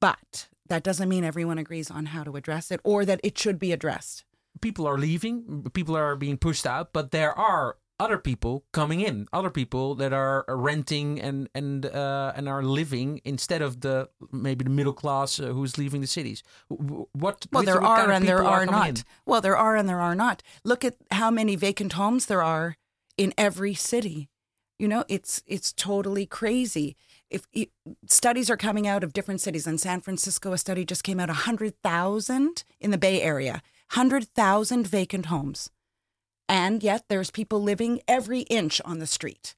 But 0.00 0.48
that 0.68 0.82
doesn't 0.82 1.08
mean 1.08 1.24
everyone 1.24 1.58
agrees 1.58 1.90
on 1.90 2.06
how 2.06 2.24
to 2.24 2.36
address 2.36 2.70
it 2.70 2.80
or 2.84 3.04
that 3.04 3.20
it 3.22 3.38
should 3.38 3.58
be 3.58 3.72
addressed. 3.72 4.24
People 4.60 4.86
are 4.86 4.98
leaving, 4.98 5.70
people 5.72 5.96
are 5.96 6.16
being 6.16 6.36
pushed 6.36 6.66
out, 6.66 6.92
but 6.92 7.10
there 7.10 7.36
are 7.36 7.76
other 8.04 8.18
people 8.18 8.64
coming 8.72 9.00
in, 9.00 9.26
other 9.32 9.50
people 9.50 9.94
that 9.94 10.12
are 10.12 10.44
renting 10.48 11.20
and 11.20 11.48
and 11.54 11.86
uh, 11.86 12.32
and 12.36 12.48
are 12.48 12.62
living 12.62 13.20
instead 13.24 13.62
of 13.62 13.80
the 13.80 14.08
maybe 14.30 14.64
the 14.64 14.70
middle 14.70 14.92
class 14.92 15.40
uh, 15.40 15.46
who's 15.46 15.78
leaving 15.78 16.00
the 16.00 16.06
cities. 16.06 16.42
What 16.68 17.46
well 17.50 17.62
there 17.62 17.82
are 17.82 18.10
and 18.10 18.28
there 18.28 18.44
are, 18.44 18.62
are 18.62 18.66
not. 18.66 18.88
In? 18.88 18.96
Well, 19.26 19.40
there 19.40 19.56
are 19.56 19.76
and 19.76 19.88
there 19.88 20.00
are 20.00 20.14
not. 20.14 20.42
Look 20.64 20.84
at 20.84 20.96
how 21.10 21.30
many 21.30 21.56
vacant 21.56 21.94
homes 21.94 22.26
there 22.26 22.42
are 22.42 22.76
in 23.16 23.32
every 23.38 23.74
city. 23.74 24.28
You 24.78 24.88
know, 24.88 25.04
it's 25.08 25.42
it's 25.46 25.72
totally 25.72 26.26
crazy. 26.26 26.96
If 27.30 27.46
it, 27.52 27.70
studies 28.06 28.50
are 28.50 28.56
coming 28.56 28.86
out 28.86 29.02
of 29.02 29.12
different 29.12 29.40
cities, 29.40 29.66
in 29.66 29.78
San 29.78 30.00
Francisco, 30.00 30.52
a 30.52 30.58
study 30.58 30.84
just 30.84 31.04
came 31.04 31.18
out: 31.20 31.30
hundred 31.30 31.80
thousand 31.82 32.64
in 32.80 32.90
the 32.90 32.98
Bay 32.98 33.22
Area, 33.22 33.62
hundred 33.90 34.24
thousand 34.34 34.86
vacant 34.86 35.26
homes 35.26 35.70
and 36.48 36.82
yet 36.82 37.04
there's 37.08 37.30
people 37.30 37.62
living 37.62 38.00
every 38.06 38.40
inch 38.42 38.80
on 38.84 38.98
the 38.98 39.06
street. 39.06 39.54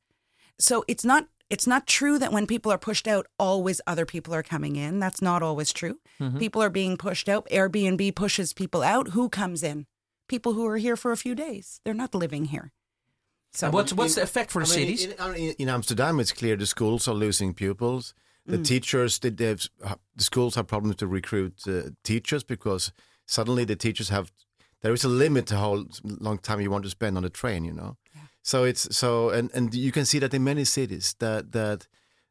So 0.59 0.85
it's 0.88 1.05
not 1.05 1.28
it's 1.49 1.66
not 1.66 1.87
true 1.87 2.19
that 2.19 2.33
when 2.33 2.47
people 2.47 2.73
are 2.73 2.78
pushed 2.78 3.07
out, 3.07 3.26
always 3.38 3.81
other 3.87 4.05
people 4.05 4.35
are 4.35 4.43
coming 4.43 4.76
in. 4.76 4.99
That's 4.99 5.23
not 5.23 5.43
always 5.43 5.73
true. 5.73 6.00
Mm-hmm. 6.21 6.38
People 6.38 6.62
are 6.62 6.71
being 6.71 6.97
pushed 6.97 7.28
out. 7.28 7.47
Airbnb 7.50 8.16
pushes 8.16 8.52
people 8.52 8.83
out. 8.83 9.09
Who 9.09 9.28
comes 9.28 9.62
in? 9.62 9.87
People 10.28 10.55
who 10.55 10.66
are 10.66 10.76
here 10.76 10.97
for 10.97 11.12
a 11.12 11.16
few 11.16 11.35
days. 11.35 11.81
They're 11.85 11.95
not 11.95 12.14
living 12.14 12.47
here. 12.47 12.73
So 13.52 13.71
what's 13.71 13.93
what's 13.93 14.16
in, 14.16 14.21
the 14.21 14.25
effect 14.25 14.50
for 14.50 14.61
I 14.61 14.64
the 14.64 14.76
mean, 14.76 14.97
cities? 14.97 15.05
In, 15.05 15.55
in, 15.59 15.69
Amsterdam, 15.69 16.21
it's 16.21 16.33
clear 16.33 16.57
the 16.57 16.66
schools 16.66 17.07
are 17.09 17.14
losing 17.14 17.55
pupils. 17.55 18.12
The 18.45 18.59
mm. 18.59 18.64
teachers, 18.64 19.19
the, 19.19 19.31
the 19.31 19.69
schools 20.19 20.55
have 20.57 20.66
problems 20.66 20.97
to 20.97 21.07
recruit 21.07 21.62
uh, 21.66 21.90
teachers 22.05 22.45
because 22.45 22.93
suddenly 23.26 23.64
the 23.64 23.76
teachers 23.76 24.09
have 24.11 24.31
there 24.83 24.92
is 24.92 25.04
a 25.04 25.09
limit 25.09 25.47
to 25.47 25.56
how 25.56 25.87
long 26.04 26.38
time 26.38 26.61
you 26.61 26.71
want 26.71 26.85
to 26.85 26.90
spend 26.90 27.16
on 27.16 27.23
the 27.23 27.30
train, 27.30 27.64
you 27.64 27.73
know. 27.73 27.97
Yeah. 28.14 28.23
So 28.42 28.64
it's 28.64 28.97
so, 28.97 29.30
and 29.30 29.50
and 29.54 29.75
you 29.75 29.92
can 29.92 30.04
see 30.04 30.18
that 30.21 30.35
in 30.35 30.45
many 30.45 30.64
cities 30.64 31.14
that 31.18 31.52
that 31.52 31.88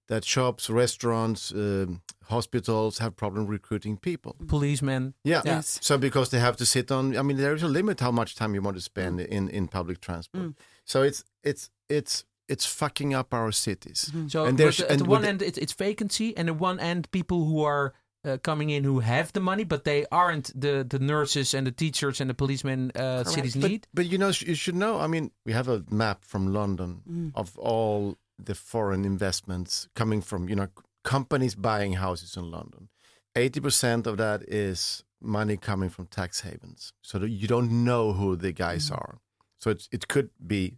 that 0.08 0.24
shops, 0.24 0.70
restaurants, 0.70 1.52
um, 1.52 2.02
hospitals 2.26 3.00
have 3.00 3.16
problem 3.16 3.48
recruiting 3.48 3.98
people. 3.98 4.36
Policemen. 4.48 5.14
Yeah. 5.24 5.42
Yes. 5.46 5.80
So 5.82 5.98
because 5.98 6.30
they 6.30 6.40
have 6.40 6.58
to 6.58 6.66
sit 6.66 6.92
on, 6.92 7.18
I 7.18 7.22
mean, 7.24 7.38
there 7.38 7.56
is 7.56 7.64
a 7.64 7.68
limit 7.68 8.00
how 8.00 8.12
much 8.12 8.36
time 8.36 8.54
you 8.54 8.62
want 8.62 8.78
to 8.78 8.82
spend 8.82 9.20
mm. 9.20 9.28
in 9.28 9.50
in 9.50 9.68
public 9.68 10.00
transport. 10.00 10.44
Mm. 10.44 10.56
So 10.86 11.04
it's 11.04 11.24
it's 11.44 11.70
it's 11.90 12.26
it's 12.48 12.66
fucking 12.66 13.14
up 13.14 13.34
our 13.34 13.52
cities. 13.52 14.12
Mm. 14.14 14.30
So 14.30 14.46
and 14.46 14.58
there's, 14.58 14.80
at 14.80 15.00
the 15.00 15.06
one 15.06 15.26
end 15.26 15.42
it's, 15.42 15.58
it's 15.58 15.74
vacancy, 15.74 16.38
and 16.38 16.50
at 16.50 16.56
one 16.56 16.80
end 16.80 17.10
people 17.12 17.46
who 17.46 17.64
are 17.64 17.94
uh, 18.26 18.38
coming 18.38 18.70
in 18.70 18.84
who 18.84 19.00
have 19.00 19.32
the 19.34 19.40
money, 19.40 19.64
but 19.64 19.84
they 19.84 20.06
aren't 20.12 20.52
the, 20.60 20.86
the 20.88 21.00
nurses 21.00 21.54
and 21.54 21.68
the 21.68 21.72
teachers 21.72 22.20
and 22.22 22.30
the 22.30 22.34
policemen 22.34 22.92
uh, 22.96 23.24
cities 23.24 23.56
but, 23.56 23.70
need. 23.70 23.88
But 23.94 24.08
you 24.08 24.18
know, 24.18 24.32
you 24.40 24.56
should 24.56 24.76
know. 24.76 25.00
I 25.00 25.08
mean, 25.08 25.32
we 25.46 25.54
have 25.54 25.68
a 25.68 25.84
map 25.90 26.24
from 26.24 26.54
London 26.54 27.02
mm. 27.10 27.32
of 27.36 27.58
all 27.58 28.18
the 28.38 28.56
foreign 28.56 29.06
investments 29.06 29.88
coming 29.96 30.22
from 30.22 30.50
you 30.50 30.56
know 30.56 30.68
companies 31.04 31.56
buying 31.56 31.94
houses 31.94 32.36
in 32.36 32.52
London. 32.52 32.90
Eighty 33.36 33.60
percent 33.60 34.08
of 34.08 34.18
that 34.18 34.44
is 34.44 35.04
money 35.22 35.58
coming 35.58 35.90
from 35.90 36.08
tax 36.08 36.42
havens, 36.42 36.94
so 37.02 37.20
that 37.20 37.30
you 37.30 37.48
don't 37.48 37.84
know 37.84 38.14
who 38.14 38.36
the 38.36 38.52
guys 38.52 38.90
mm. 38.90 38.98
are. 38.98 39.20
So 39.60 39.72
it's, 39.72 39.90
it 39.92 40.08
could 40.08 40.30
be 40.46 40.78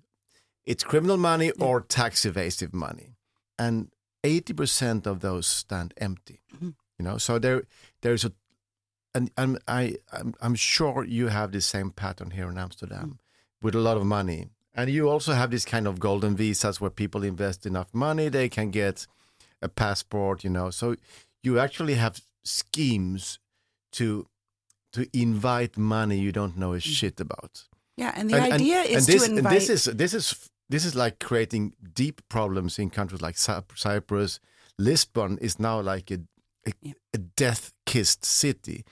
it's 0.66 0.84
criminal 0.84 1.18
money 1.18 1.51
yeah. 1.58 1.66
or 1.66 1.82
tax 1.82 2.25
evasive 2.25 2.74
money, 2.74 3.16
and 3.58 3.89
eighty 4.24 4.54
percent 4.54 5.08
of 5.08 5.22
those 5.22 5.48
stand 5.48 5.94
empty. 5.98 6.42
Mm. 6.62 6.75
You 7.00 7.06
know, 7.06 7.18
so 7.18 7.39
there 7.39 7.63
there's 8.01 8.25
a 8.25 8.32
and, 9.13 9.32
and 9.38 9.60
I 9.68 9.96
I'm, 10.12 10.34
I'm, 10.42 10.56
sure 10.56 11.04
you 11.04 11.27
have 11.27 11.51
the 11.51 11.62
same 11.62 11.92
pattern 11.92 12.32
here 12.32 12.50
in 12.50 12.58
Amsterdam 12.58 13.20
mm. 13.20 13.63
with 13.63 13.75
a 13.75 13.80
lot 13.80 13.98
of 13.98 14.06
money. 14.06 14.50
And 14.74 14.92
you 14.92 15.10
also 15.10 15.34
have 15.34 15.50
this 15.50 15.66
kind 15.66 15.88
of 15.88 16.00
golden 16.00 16.36
visas 16.36 16.80
where 16.80 16.92
people 16.92 17.24
invest 17.24 17.66
enough 17.66 17.88
money, 17.94 18.30
they 18.30 18.48
can 18.48 18.70
get 18.70 19.08
a 19.62 19.68
passport, 19.68 20.44
you 20.44 20.51
know. 20.51 20.70
So 20.70 20.96
you 21.42 21.60
actually 21.60 21.96
have 21.96 22.22
schemes 22.44 23.39
to 23.94 24.27
to 24.94 25.08
invite 25.13 25.77
money 25.77 26.18
you 26.18 26.32
don't 26.32 26.58
know 26.58 26.74
a 26.74 26.77
mm. 26.77 26.82
shit 26.82 27.20
about. 27.20 27.68
Yeah, 27.98 28.13
and 28.16 28.30
the 28.30 28.38
and, 28.38 28.54
idea 28.54 28.82
and, 28.82 28.89
is 28.89 29.08
and 29.08 29.16
this, 29.16 29.27
to 29.27 29.36
invite. 29.38 29.54
this 29.54 29.70
is 29.70 29.84
this 29.86 30.13
is 30.13 30.50
this 30.70 30.86
is 30.86 30.96
like 30.96 31.20
creating 31.20 31.74
deep 31.94 32.22
problems 32.30 32.77
in 32.80 32.89
countries 32.89 33.22
like 33.22 33.38
Cyprus. 33.38 34.39
Lisbon 34.77 35.39
is 35.39 35.60
now 35.60 35.82
like 35.82 36.12
a 36.12 36.20
a, 36.68 36.94
a 37.14 37.18
death 37.18 37.74
kissed 37.86 38.26
city 38.26 38.86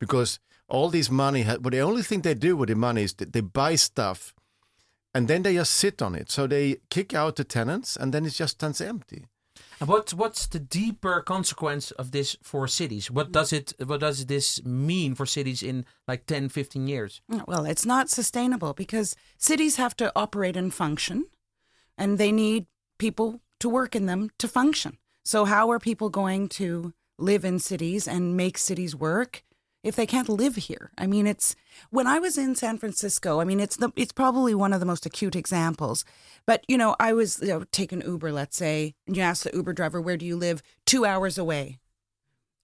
because 0.00 0.40
all 0.68 0.90
this 0.90 1.10
money, 1.10 1.44
but 1.60 1.72
the 1.72 1.80
only 1.80 2.02
thing 2.02 2.22
they 2.22 2.34
do 2.34 2.56
with 2.56 2.68
the 2.68 2.74
money 2.74 3.02
is 3.02 3.14
that 3.14 3.32
they 3.32 3.40
buy 3.40 3.74
stuff 3.74 4.34
and 5.14 5.28
then 5.28 5.42
they 5.42 5.54
just 5.54 5.72
sit 5.74 6.02
on 6.02 6.14
it. 6.14 6.30
So 6.30 6.46
they 6.46 6.76
kick 6.90 7.14
out 7.14 7.36
the 7.36 7.44
tenants 7.44 7.96
and 7.96 8.12
then 8.12 8.26
it 8.26 8.30
just 8.30 8.54
stands 8.54 8.80
empty. 8.80 9.24
And 9.80 9.88
what 9.88 10.12
what's 10.12 10.46
the 10.46 10.58
deeper 10.58 11.20
consequence 11.22 11.90
of 11.92 12.10
this 12.10 12.36
for 12.42 12.66
cities? 12.68 13.10
What 13.10 13.32
does 13.32 13.52
it 13.52 13.72
what 13.84 14.00
does 14.00 14.26
this 14.26 14.64
mean 14.64 15.14
for 15.14 15.26
cities 15.26 15.62
in 15.62 15.84
like 16.06 16.26
10, 16.26 16.48
15 16.48 16.86
years? 16.86 17.20
Well, 17.46 17.64
it's 17.64 17.86
not 17.86 18.10
sustainable 18.10 18.74
because 18.74 19.16
cities 19.36 19.76
have 19.76 19.96
to 19.96 20.12
operate 20.16 20.56
and 20.56 20.74
function 20.74 21.26
and 21.96 22.18
they 22.18 22.32
need 22.32 22.66
people 22.98 23.40
to 23.60 23.68
work 23.68 23.94
in 23.94 24.06
them 24.06 24.30
to 24.38 24.48
function. 24.48 24.98
So 25.24 25.44
how 25.44 25.70
are 25.70 25.78
people 25.78 26.10
going 26.10 26.48
to 26.50 26.92
live 27.18 27.44
in 27.44 27.58
cities 27.58 28.06
and 28.08 28.36
make 28.36 28.56
cities 28.58 28.94
work 28.94 29.42
if 29.84 29.96
they 29.96 30.06
can't 30.06 30.28
live 30.28 30.56
here. 30.56 30.90
I 30.98 31.06
mean, 31.06 31.26
it's 31.26 31.54
when 31.90 32.06
I 32.06 32.18
was 32.18 32.36
in 32.36 32.54
San 32.54 32.78
Francisco. 32.78 33.40
I 33.40 33.44
mean, 33.44 33.60
it's 33.60 33.76
the 33.76 33.92
it's 33.96 34.12
probably 34.12 34.54
one 34.54 34.72
of 34.72 34.80
the 34.80 34.86
most 34.86 35.06
acute 35.06 35.36
examples. 35.36 36.04
But 36.46 36.64
you 36.68 36.78
know, 36.78 36.96
I 36.98 37.12
was 37.12 37.40
you 37.40 37.48
know, 37.48 37.64
taking 37.72 38.02
Uber, 38.02 38.32
let's 38.32 38.56
say, 38.56 38.94
and 39.06 39.16
you 39.16 39.22
ask 39.22 39.44
the 39.44 39.54
Uber 39.54 39.72
driver, 39.72 40.00
"Where 40.00 40.16
do 40.16 40.26
you 40.26 40.36
live?" 40.36 40.62
Two 40.86 41.04
hours 41.04 41.38
away. 41.38 41.78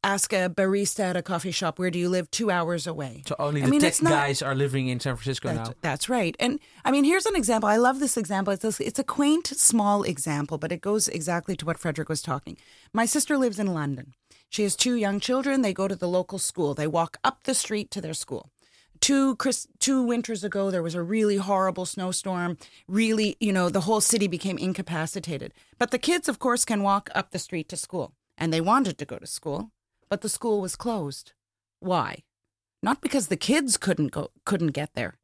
Ask 0.03 0.35
a 0.35 0.51
barista 0.51 1.05
at 1.05 1.17
a 1.17 1.23
coffee 1.23 1.51
shop, 1.51 1.79
"Where 1.79 1.91
do 1.91 1.99
you 1.99 2.11
live?" 2.11 2.31
Two 2.31 2.51
hours 2.51 2.87
away. 2.87 3.23
So 3.27 3.37
only 3.39 3.61
the 3.61 3.69
I 3.69 3.71
mean, 3.71 3.81
tech 3.81 4.03
not, 4.03 4.11
guys 4.11 4.43
are 4.43 4.55
living 4.55 4.89
in 4.89 5.01
San 5.01 5.17
Francisco 5.17 5.49
that's, 5.49 5.71
now. 5.71 5.75
That's 5.81 6.09
right. 6.11 6.37
And 6.39 6.61
I 6.85 6.91
mean, 6.91 7.05
here's 7.05 7.27
an 7.27 7.37
example. 7.37 7.69
I 7.69 7.77
love 7.77 8.01
this 8.01 8.17
example. 8.17 8.53
It's 8.53 8.65
a, 8.65 8.87
it's 8.87 8.99
a 8.99 9.05
quaint, 9.05 9.47
small 9.47 10.03
example, 10.03 10.59
but 10.59 10.73
it 10.73 10.83
goes 10.83 11.09
exactly 11.09 11.57
to 11.57 11.65
what 11.65 11.79
Fredrik 11.79 12.11
was 12.11 12.21
talking. 12.21 12.59
My 12.93 13.07
sister 13.07 13.39
lives 13.39 13.59
in 13.59 13.73
London. 13.73 14.13
She 14.55 14.63
has 14.63 14.77
two 14.77 14.95
young 14.95 15.19
children. 15.19 15.63
They 15.63 15.73
go 15.73 15.89
to 15.89 15.97
the 15.97 16.07
local 16.07 16.39
school. 16.39 16.75
They 16.75 16.87
walk 16.87 17.17
up 17.25 17.43
the 17.43 17.55
street 17.55 17.91
to 17.91 18.01
their 18.01 18.15
school. 18.15 18.53
Two 19.01 19.35
Chris, 19.35 19.67
two 19.81 20.01
winters 20.01 20.45
ago, 20.45 20.71
there 20.71 20.81
was 20.81 20.95
a 20.95 21.03
really 21.03 21.39
horrible 21.39 21.85
snowstorm. 21.85 22.57
Really, 22.87 23.37
you 23.41 23.53
know, 23.53 23.69
the 23.69 23.81
whole 23.81 24.01
city 24.01 24.29
became 24.29 24.57
incapacitated. 24.57 25.53
But 25.77 25.91
the 25.91 25.99
kids, 25.99 26.29
of 26.29 26.39
course, 26.39 26.65
can 26.65 26.85
walk 26.85 27.11
up 27.17 27.33
the 27.33 27.41
street 27.41 27.69
to 27.71 27.77
school, 27.77 28.13
and 28.39 28.53
they 28.53 28.61
wanted 28.61 28.97
to 28.99 29.05
go 29.05 29.19
to 29.19 29.27
school, 29.27 29.73
but 30.09 30.21
the 30.21 30.29
school 30.29 30.61
was 30.61 30.77
closed. 30.77 31.33
Why? 31.81 32.23
Not 32.81 33.01
because 33.01 33.27
the 33.27 33.37
kids 33.37 33.77
couldn't 33.77 34.13
go, 34.13 34.31
couldn't 34.45 34.69
get 34.69 34.95
there. 34.95 35.19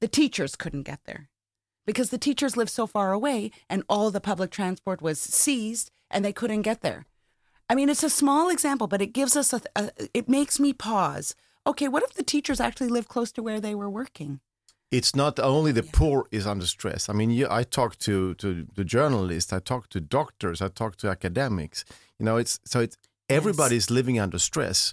The 0.00 0.08
teachers 0.08 0.56
couldn't 0.56 0.84
get 0.84 1.00
there 1.04 1.28
because 1.84 2.08
the 2.08 2.16
teachers 2.16 2.56
lived 2.56 2.70
so 2.70 2.86
far 2.86 3.12
away 3.12 3.50
and 3.68 3.82
all 3.90 4.10
the 4.10 4.22
public 4.22 4.50
transport 4.50 5.02
was 5.02 5.20
seized 5.20 5.90
and 6.10 6.24
they 6.24 6.32
couldn't 6.32 6.62
get 6.62 6.80
there. 6.80 7.04
I 7.70 7.76
mean, 7.76 7.88
it's 7.88 8.02
a 8.02 8.10
small 8.10 8.50
example, 8.50 8.88
but 8.88 9.00
it 9.00 9.12
gives 9.12 9.36
us 9.36 9.52
a, 9.52 9.60
a, 9.76 9.92
it 10.12 10.28
makes 10.28 10.58
me 10.58 10.72
pause. 10.72 11.36
Okay, 11.64 11.86
what 11.86 12.02
if 12.02 12.14
the 12.14 12.24
teachers 12.24 12.60
actually 12.60 12.88
live 12.88 13.06
close 13.06 13.30
to 13.32 13.44
where 13.44 13.60
they 13.60 13.76
were 13.76 13.88
working? 13.88 14.40
It's 14.90 15.14
not 15.14 15.38
only 15.38 15.70
the 15.70 15.84
yeah. 15.84 15.90
poor 15.92 16.26
is 16.32 16.48
under 16.48 16.66
stress. 16.66 17.08
I 17.08 17.12
mean, 17.12 17.30
you, 17.30 17.46
I 17.48 17.62
talk 17.62 17.96
to 17.98 18.34
to 18.34 18.66
the 18.74 18.82
journalists, 18.82 19.52
I 19.52 19.60
talk 19.60 19.88
to 19.90 20.00
doctors, 20.00 20.60
I 20.60 20.66
talk 20.66 20.96
to 20.96 21.08
academics. 21.08 21.84
You 22.18 22.24
know, 22.26 22.38
it's 22.38 22.58
so 22.64 22.80
it's 22.80 22.96
everybody's 23.28 23.84
yes. 23.84 23.90
living 23.90 24.18
under 24.18 24.40
stress, 24.40 24.92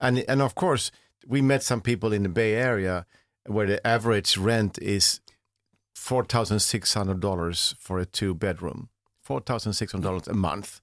and 0.00 0.24
and 0.28 0.42
of 0.42 0.56
course 0.56 0.90
we 1.24 1.40
met 1.40 1.62
some 1.62 1.80
people 1.80 2.12
in 2.12 2.24
the 2.24 2.28
Bay 2.28 2.54
Area, 2.54 3.06
where 3.46 3.68
the 3.68 3.86
average 3.86 4.36
rent 4.36 4.78
is 4.82 5.20
four 5.94 6.24
thousand 6.24 6.58
six 6.58 6.94
hundred 6.94 7.20
dollars 7.20 7.76
for 7.78 8.00
a 8.00 8.04
two 8.04 8.34
bedroom, 8.34 8.88
four 9.22 9.40
thousand 9.40 9.74
six 9.74 9.92
hundred 9.92 10.08
dollars 10.08 10.26
a 10.26 10.34
month, 10.34 10.80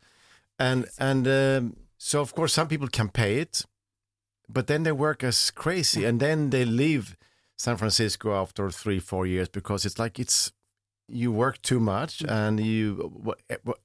and 0.59 0.85
and 0.99 1.27
um, 1.27 1.75
so 1.97 2.21
of 2.21 2.33
course 2.33 2.53
some 2.53 2.67
people 2.67 2.87
can 2.87 3.09
pay 3.09 3.39
it, 3.39 3.65
but 4.49 4.67
then 4.67 4.83
they 4.83 4.91
work 4.91 5.23
as 5.23 5.51
crazy, 5.51 6.05
and 6.05 6.19
then 6.19 6.49
they 6.49 6.65
leave 6.65 7.17
San 7.57 7.77
Francisco 7.77 8.33
after 8.33 8.69
three 8.69 8.99
four 8.99 9.25
years 9.25 9.49
because 9.49 9.85
it's 9.85 9.99
like 9.99 10.19
it's 10.19 10.51
you 11.07 11.31
work 11.31 11.61
too 11.61 11.79
much 11.79 12.19
mm. 12.19 12.29
and 12.29 12.59
you 12.59 13.33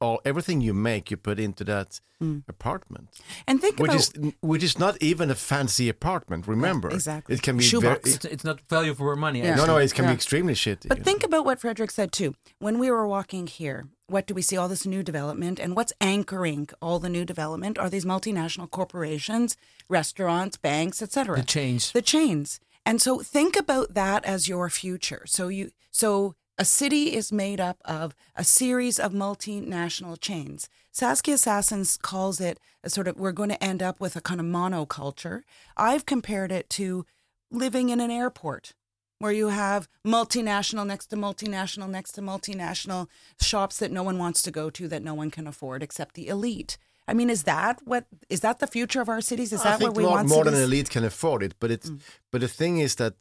all 0.00 0.20
everything 0.24 0.60
you 0.60 0.74
make 0.74 1.10
you 1.10 1.16
put 1.16 1.38
into 1.38 1.64
that 1.64 2.00
mm. 2.20 2.42
apartment 2.48 3.08
And 3.46 3.60
think 3.60 3.78
which 3.78 3.90
about 3.90 4.00
is 4.00 4.32
which 4.40 4.62
is 4.62 4.78
not 4.78 5.00
even 5.00 5.30
a 5.30 5.34
fancy 5.34 5.88
apartment 5.88 6.46
remember 6.46 6.90
exactly. 6.90 7.34
it 7.34 7.42
can 7.42 7.56
be 7.56 7.64
very 7.64 7.70
Shoebox. 7.70 8.14
It's, 8.16 8.24
it's 8.24 8.44
not 8.44 8.60
value 8.68 8.94
for 8.94 9.14
money. 9.16 9.40
Yeah. 9.40 9.54
no 9.54 9.66
no 9.66 9.76
it 9.76 9.94
can 9.94 10.04
Yeah. 10.04 10.10
be 10.10 10.14
extremely 10.14 10.54
shitty 10.54 10.88
But 10.88 11.04
think 11.04 11.22
know. 11.22 11.26
about 11.26 11.44
what 11.44 11.60
Fredrik 11.60 11.90
said 11.90 12.12
too. 12.12 12.34
When 12.58 12.78
we 12.78 12.90
were 12.90 13.06
walking 13.06 13.46
here, 13.46 13.88
what 14.06 14.26
do 14.26 14.34
we 14.34 14.42
see? 14.42 14.56
All 14.56 14.68
this 14.68 14.86
new 14.86 15.02
development, 15.02 15.58
and 15.58 15.74
what's 15.76 15.92
anchoring 16.00 16.68
all 16.80 16.98
the 16.98 17.08
new 17.08 17.24
development 17.24 17.78
are 17.78 17.88
these 17.88 18.04
multinational 18.04 18.70
corporations, 18.70 19.56
restaurants, 19.88 20.56
banks, 20.56 21.02
etc. 21.02 21.36
The 21.36 21.44
chains. 21.44 21.92
The 21.92 22.02
chains. 22.02 22.60
And 22.84 23.00
so 23.00 23.20
think 23.20 23.56
about 23.56 23.94
that 23.94 24.24
as 24.24 24.48
your 24.48 24.68
future. 24.68 25.22
So 25.26 25.48
you 25.48 25.70
so 25.90 26.34
a 26.58 26.64
city 26.64 27.14
is 27.14 27.32
made 27.32 27.60
up 27.60 27.78
of 27.84 28.14
a 28.36 28.44
series 28.44 28.98
of 28.98 29.12
multinational 29.12 30.20
chains. 30.20 30.68
Saskia 30.90 31.36
Sassens 31.36 32.00
calls 32.00 32.40
it 32.40 32.58
a 32.84 32.90
sort 32.90 33.08
of 33.08 33.16
we're 33.16 33.32
going 33.32 33.48
to 33.48 33.64
end 33.64 33.82
up 33.82 34.00
with 34.00 34.16
a 34.16 34.20
kind 34.20 34.40
of 34.40 34.46
monoculture. 34.46 35.42
I've 35.76 36.04
compared 36.06 36.52
it 36.52 36.68
to 36.70 37.06
living 37.50 37.88
in 37.90 38.00
an 38.00 38.10
airport 38.10 38.74
where 39.18 39.32
you 39.32 39.48
have 39.48 39.88
multinational 40.04 40.86
next 40.86 41.06
to 41.06 41.16
multinational 41.16 41.88
next 41.88 42.12
to 42.12 42.20
multinational 42.20 43.06
shops 43.40 43.78
that 43.78 43.92
no 43.92 44.02
one 44.02 44.18
wants 44.18 44.42
to 44.42 44.50
go 44.50 44.68
to 44.70 44.88
that 44.88 45.02
no 45.02 45.14
one 45.14 45.30
can 45.30 45.46
afford 45.46 45.82
except 45.82 46.14
the 46.14 46.28
elite. 46.28 46.76
I 47.08 47.14
mean, 47.14 47.30
is 47.30 47.44
that 47.44 47.80
what 47.84 48.04
is 48.28 48.40
that 48.40 48.58
the 48.58 48.66
future 48.66 49.00
of 49.00 49.08
our 49.08 49.20
cities? 49.20 49.52
Is 49.52 49.60
I 49.62 49.70
that 49.70 49.80
what 49.80 49.96
we 49.96 50.04
want 50.04 50.28
more 50.28 50.44
than 50.44 50.54
cities? 50.54 50.66
an 50.66 50.72
elite 50.72 50.90
can 50.90 51.04
afford 51.04 51.42
it 51.42 51.54
but 51.58 51.70
it's 51.70 51.88
Mm. 51.90 52.00
but 52.30 52.40
the 52.42 52.48
thing 52.48 52.78
is 52.78 52.96
that 52.96 53.14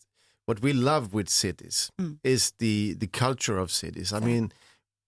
what 0.52 0.62
we 0.62 0.74
love 0.74 1.06
with 1.18 1.30
cities 1.30 1.78
Mm. 1.98 2.18
is 2.34 2.42
the 2.64 2.76
the 3.04 3.08
culture 3.24 3.58
of 3.64 3.70
cities 3.72 4.12
i 4.12 4.20
mean 4.30 4.52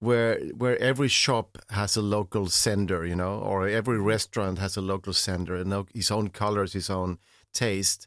where 0.07 0.33
where 0.61 0.77
every 0.91 1.09
shop 1.23 1.47
has 1.79 1.97
a 1.97 2.01
local 2.17 2.45
sender 2.47 2.99
you 3.11 3.15
know 3.21 3.35
or 3.49 3.67
every 3.79 3.99
restaurant 4.13 4.57
has 4.59 4.77
a 4.77 4.81
local 4.93 5.13
sender 5.13 5.55
and 5.61 5.71
his 5.93 6.09
own 6.11 6.27
colors 6.29 6.71
his 6.73 6.89
own 6.89 7.11
taste 7.53 8.01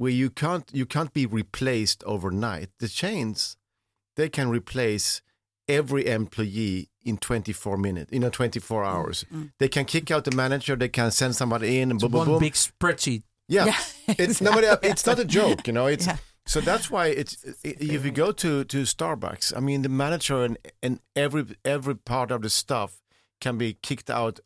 where 0.00 0.16
you 0.22 0.28
can't 0.42 0.66
you 0.80 0.86
can't 0.94 1.12
be 1.20 1.24
replaced 1.42 1.98
overnight 2.14 2.68
the 2.82 2.88
chains 2.88 3.56
they 4.16 4.28
can 4.28 4.48
replace 4.58 5.22
every 5.68 6.02
employee 6.18 6.88
in 7.04 7.16
24 7.16 7.76
minutes 7.76 8.10
you 8.12 8.20
know, 8.20 8.30
24 8.30 8.82
Mm, 8.82 8.86
hours 8.92 9.24
they 9.60 9.68
can 9.68 9.84
kick 9.84 10.10
out 10.10 10.24
the 10.24 10.36
manager 10.44 10.76
they 10.76 10.88
can 10.88 11.10
send 11.10 11.34
somebody 11.34 11.68
in 11.80 11.90
and 11.90 12.00
boom, 12.00 12.10
boom, 12.10 12.18
one 12.18 12.28
boom. 12.28 12.38
big 12.38 12.54
spreadsheet. 12.54 13.22
Yeah, 13.48 13.66
Yeah, 13.70 14.14
it's 14.22 14.40
no, 14.40 14.50
but 14.52 14.64
uh, 14.64 14.78
it's 14.90 15.06
not 15.06 15.18
a 15.18 15.24
joke, 15.38 15.66
you 15.68 15.72
know. 15.78 15.86
It's 15.94 16.06
Yeah. 16.06 16.16
So 16.46 16.60
that's 16.60 16.90
why 16.90 17.06
it's 17.08 17.36
i- 17.64 17.76
if 17.94 18.04
you 18.04 18.10
go 18.12 18.32
to 18.32 18.64
to 18.64 18.82
Starbucks, 18.84 19.52
I 19.56 19.60
mean, 19.60 19.82
the 19.82 19.88
manager 19.88 20.44
and 20.44 20.56
and 20.82 21.00
every 21.14 21.44
every 21.64 21.94
part 21.96 22.30
of 22.30 22.40
the 22.42 22.48
staff 22.50 23.02
can 23.40 23.58
be 23.58 23.74
kicked 23.82 24.10
out 24.10 24.40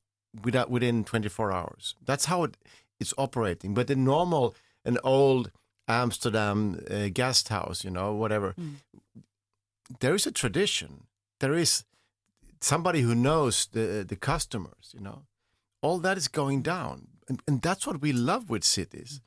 without 0.45 0.71
within 0.71 1.05
24 1.05 1.53
hours. 1.53 1.95
That's 2.07 2.27
how 2.27 2.45
it, 2.45 2.57
it's 3.01 3.15
operating. 3.19 3.75
But 3.75 3.87
the 3.87 3.97
normal 3.97 4.55
an 4.85 4.99
old 5.05 5.51
Amsterdam 5.89 6.81
uh, 6.91 7.09
guest 7.13 7.49
house, 7.49 7.85
you 7.85 7.91
know, 7.91 8.15
whatever, 8.15 8.55
there 10.01 10.15
is 10.15 10.27
a 10.27 10.33
tradition. 10.33 11.05
There 11.41 11.55
is 11.55 11.85
somebody 12.61 13.01
who 13.03 13.15
knows 13.15 13.67
the 13.73 14.05
the 14.09 14.17
customers, 14.17 14.93
you 14.95 15.01
know. 15.01 15.23
All 15.83 15.99
that 16.01 16.17
is 16.19 16.29
going 16.29 16.63
down, 16.63 17.07
and, 17.29 17.41
and 17.47 17.63
that's 17.63 17.87
what 17.87 18.01
we 18.03 18.13
love 18.13 18.51
with 18.51 18.65
cities. 18.65 19.21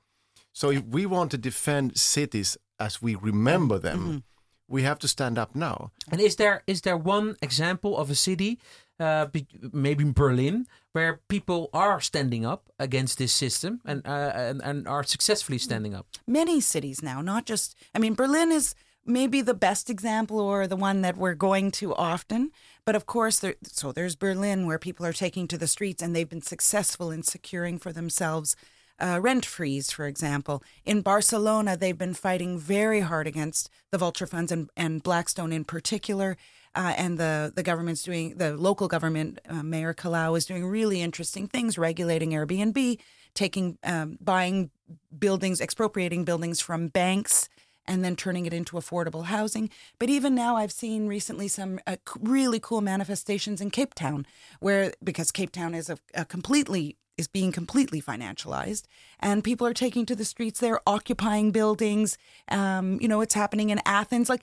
So 0.53 0.69
if 0.69 0.86
we 0.86 1.05
want 1.05 1.31
to 1.31 1.38
defend 1.38 1.98
cities 1.98 2.57
as 2.79 3.01
we 3.01 3.15
remember 3.15 3.79
them, 3.79 4.24
we 4.67 4.83
have 4.83 5.00
to 5.00 5.07
stand 5.07 5.38
up 5.38 5.55
now. 5.55 5.92
And 6.11 6.22
is 6.22 6.35
there 6.35 6.63
is 6.68 6.81
there 6.81 6.98
one 6.98 7.35
example 7.42 7.98
of 7.98 8.09
a 8.09 8.16
city, 8.16 8.59
uh, 9.00 9.25
be, 9.25 9.46
maybe 9.72 10.03
Berlin, 10.05 10.68
where 10.94 11.22
people 11.27 11.70
are 11.74 12.00
standing 12.00 12.46
up 12.46 12.70
against 12.79 13.18
this 13.18 13.33
system 13.33 13.81
and 13.85 14.05
uh, 14.05 14.31
and, 14.35 14.61
and 14.61 14.87
are 14.87 15.03
successfully 15.03 15.57
standing 15.57 15.94
up? 15.94 16.05
many 16.27 16.61
cities 16.61 17.01
now, 17.01 17.22
not 17.22 17.46
just, 17.46 17.75
I 17.94 18.00
mean, 18.00 18.16
Berlin 18.16 18.51
is 18.51 18.75
maybe 19.05 19.42
the 19.42 19.53
best 19.53 19.89
example 19.89 20.39
or 20.39 20.68
the 20.68 20.75
one 20.75 21.01
that 21.01 21.18
we're 21.18 21.33
going 21.35 21.72
to 21.72 21.94
often. 21.96 22.51
But 22.85 22.96
of 22.96 23.05
course, 23.05 23.39
there, 23.39 23.55
so 23.63 23.92
there's 23.92 24.16
Berlin 24.16 24.66
where 24.66 24.79
people 24.79 25.05
are 25.05 25.13
taking 25.13 25.48
to 25.50 25.57
the 25.57 25.68
streets 25.68 26.01
and 26.01 26.16
they've 26.16 26.29
been 26.29 26.42
successful 26.42 27.11
in 27.11 27.24
securing 27.24 27.79
for 27.79 27.92
themselves 27.92 28.55
uh, 29.00 29.20
rent 29.22 29.46
freeze, 29.46 29.92
for 29.92 30.08
example. 30.08 30.64
In 30.86 31.01
Barcelona, 31.01 31.75
they've 31.77 31.98
been 31.98 32.14
fighting 32.14 32.58
very 32.58 33.01
hard 33.01 33.27
against 33.27 33.70
the 33.92 33.98
vulture 33.98 34.27
funds 34.27 34.51
and, 34.51 34.70
and 34.77 35.03
Blackstone 35.03 35.51
in 35.51 35.64
particular. 35.64 36.38
Uh, 36.75 36.94
and 36.98 37.20
the, 37.20 37.53
the 37.56 37.64
government's 37.64 38.03
doing, 38.03 38.36
the 38.38 38.58
local 38.58 38.88
government, 38.88 39.40
uh, 39.48 39.62
Mayor 39.62 39.94
Colau 39.94 40.36
is 40.38 40.46
doing 40.46 40.66
really 40.66 41.01
interesting 41.01 41.48
things, 41.48 41.77
regulating 41.77 42.32
Airbnb, 42.32 43.00
taking, 43.36 43.77
um, 43.84 44.18
buying 44.20 44.72
buildings, 45.18 45.62
expropriating 45.62 46.24
buildings 46.24 46.60
from 46.60 46.88
banks 46.88 47.48
and 47.85 48.03
then 48.03 48.15
turning 48.15 48.46
it 48.46 48.53
into 48.53 48.75
affordable 48.75 49.25
housing. 49.25 49.69
But 50.00 50.09
even 50.09 50.35
now, 50.35 50.55
I've 50.55 50.72
seen 50.72 51.07
recently 51.07 51.48
some 51.48 51.79
uh, 51.85 51.98
really 52.19 52.59
cool 52.59 52.81
manifestations 52.81 53.61
in 53.61 53.72
Cape 53.72 53.93
Town, 53.93 54.25
where 54.59 54.93
because 55.03 55.31
Cape 55.31 55.51
Town 55.51 55.74
is 55.74 55.89
a, 55.89 55.98
a 56.13 56.25
completely 56.25 56.98
is 57.15 57.27
being 57.27 57.51
completely 57.51 58.01
financialized, 58.01 58.83
and 59.19 59.43
people 59.43 59.67
are 59.67 59.74
taking 59.74 60.05
to 60.07 60.15
the 60.15 60.25
streets. 60.25 60.59
They're 60.59 60.81
occupying 60.87 61.51
buildings. 61.51 62.17
Um, 62.50 63.00
you 63.01 63.07
know, 63.07 63.22
it's 63.22 63.35
happening 63.35 63.69
in 63.69 63.79
Athens. 63.85 64.29
Like, 64.29 64.41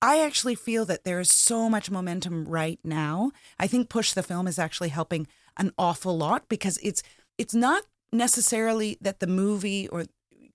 I 0.00 0.20
actually 0.20 0.54
feel 0.54 0.84
that 0.86 1.04
there 1.04 1.20
is 1.20 1.30
so 1.30 1.68
much 1.68 1.90
momentum 1.90 2.46
right 2.46 2.78
now. 2.84 3.32
I 3.58 3.66
think 3.66 3.88
Push 3.88 4.12
the 4.12 4.22
Film 4.22 4.46
is 4.46 4.58
actually 4.58 4.90
helping 4.90 5.26
an 5.56 5.72
awful 5.78 6.16
lot 6.16 6.48
because 6.48 6.78
it's 6.82 7.02
it's 7.38 7.54
not 7.54 7.84
necessarily 8.12 8.96
that 9.00 9.20
the 9.20 9.26
movie 9.26 9.88
or 9.88 10.04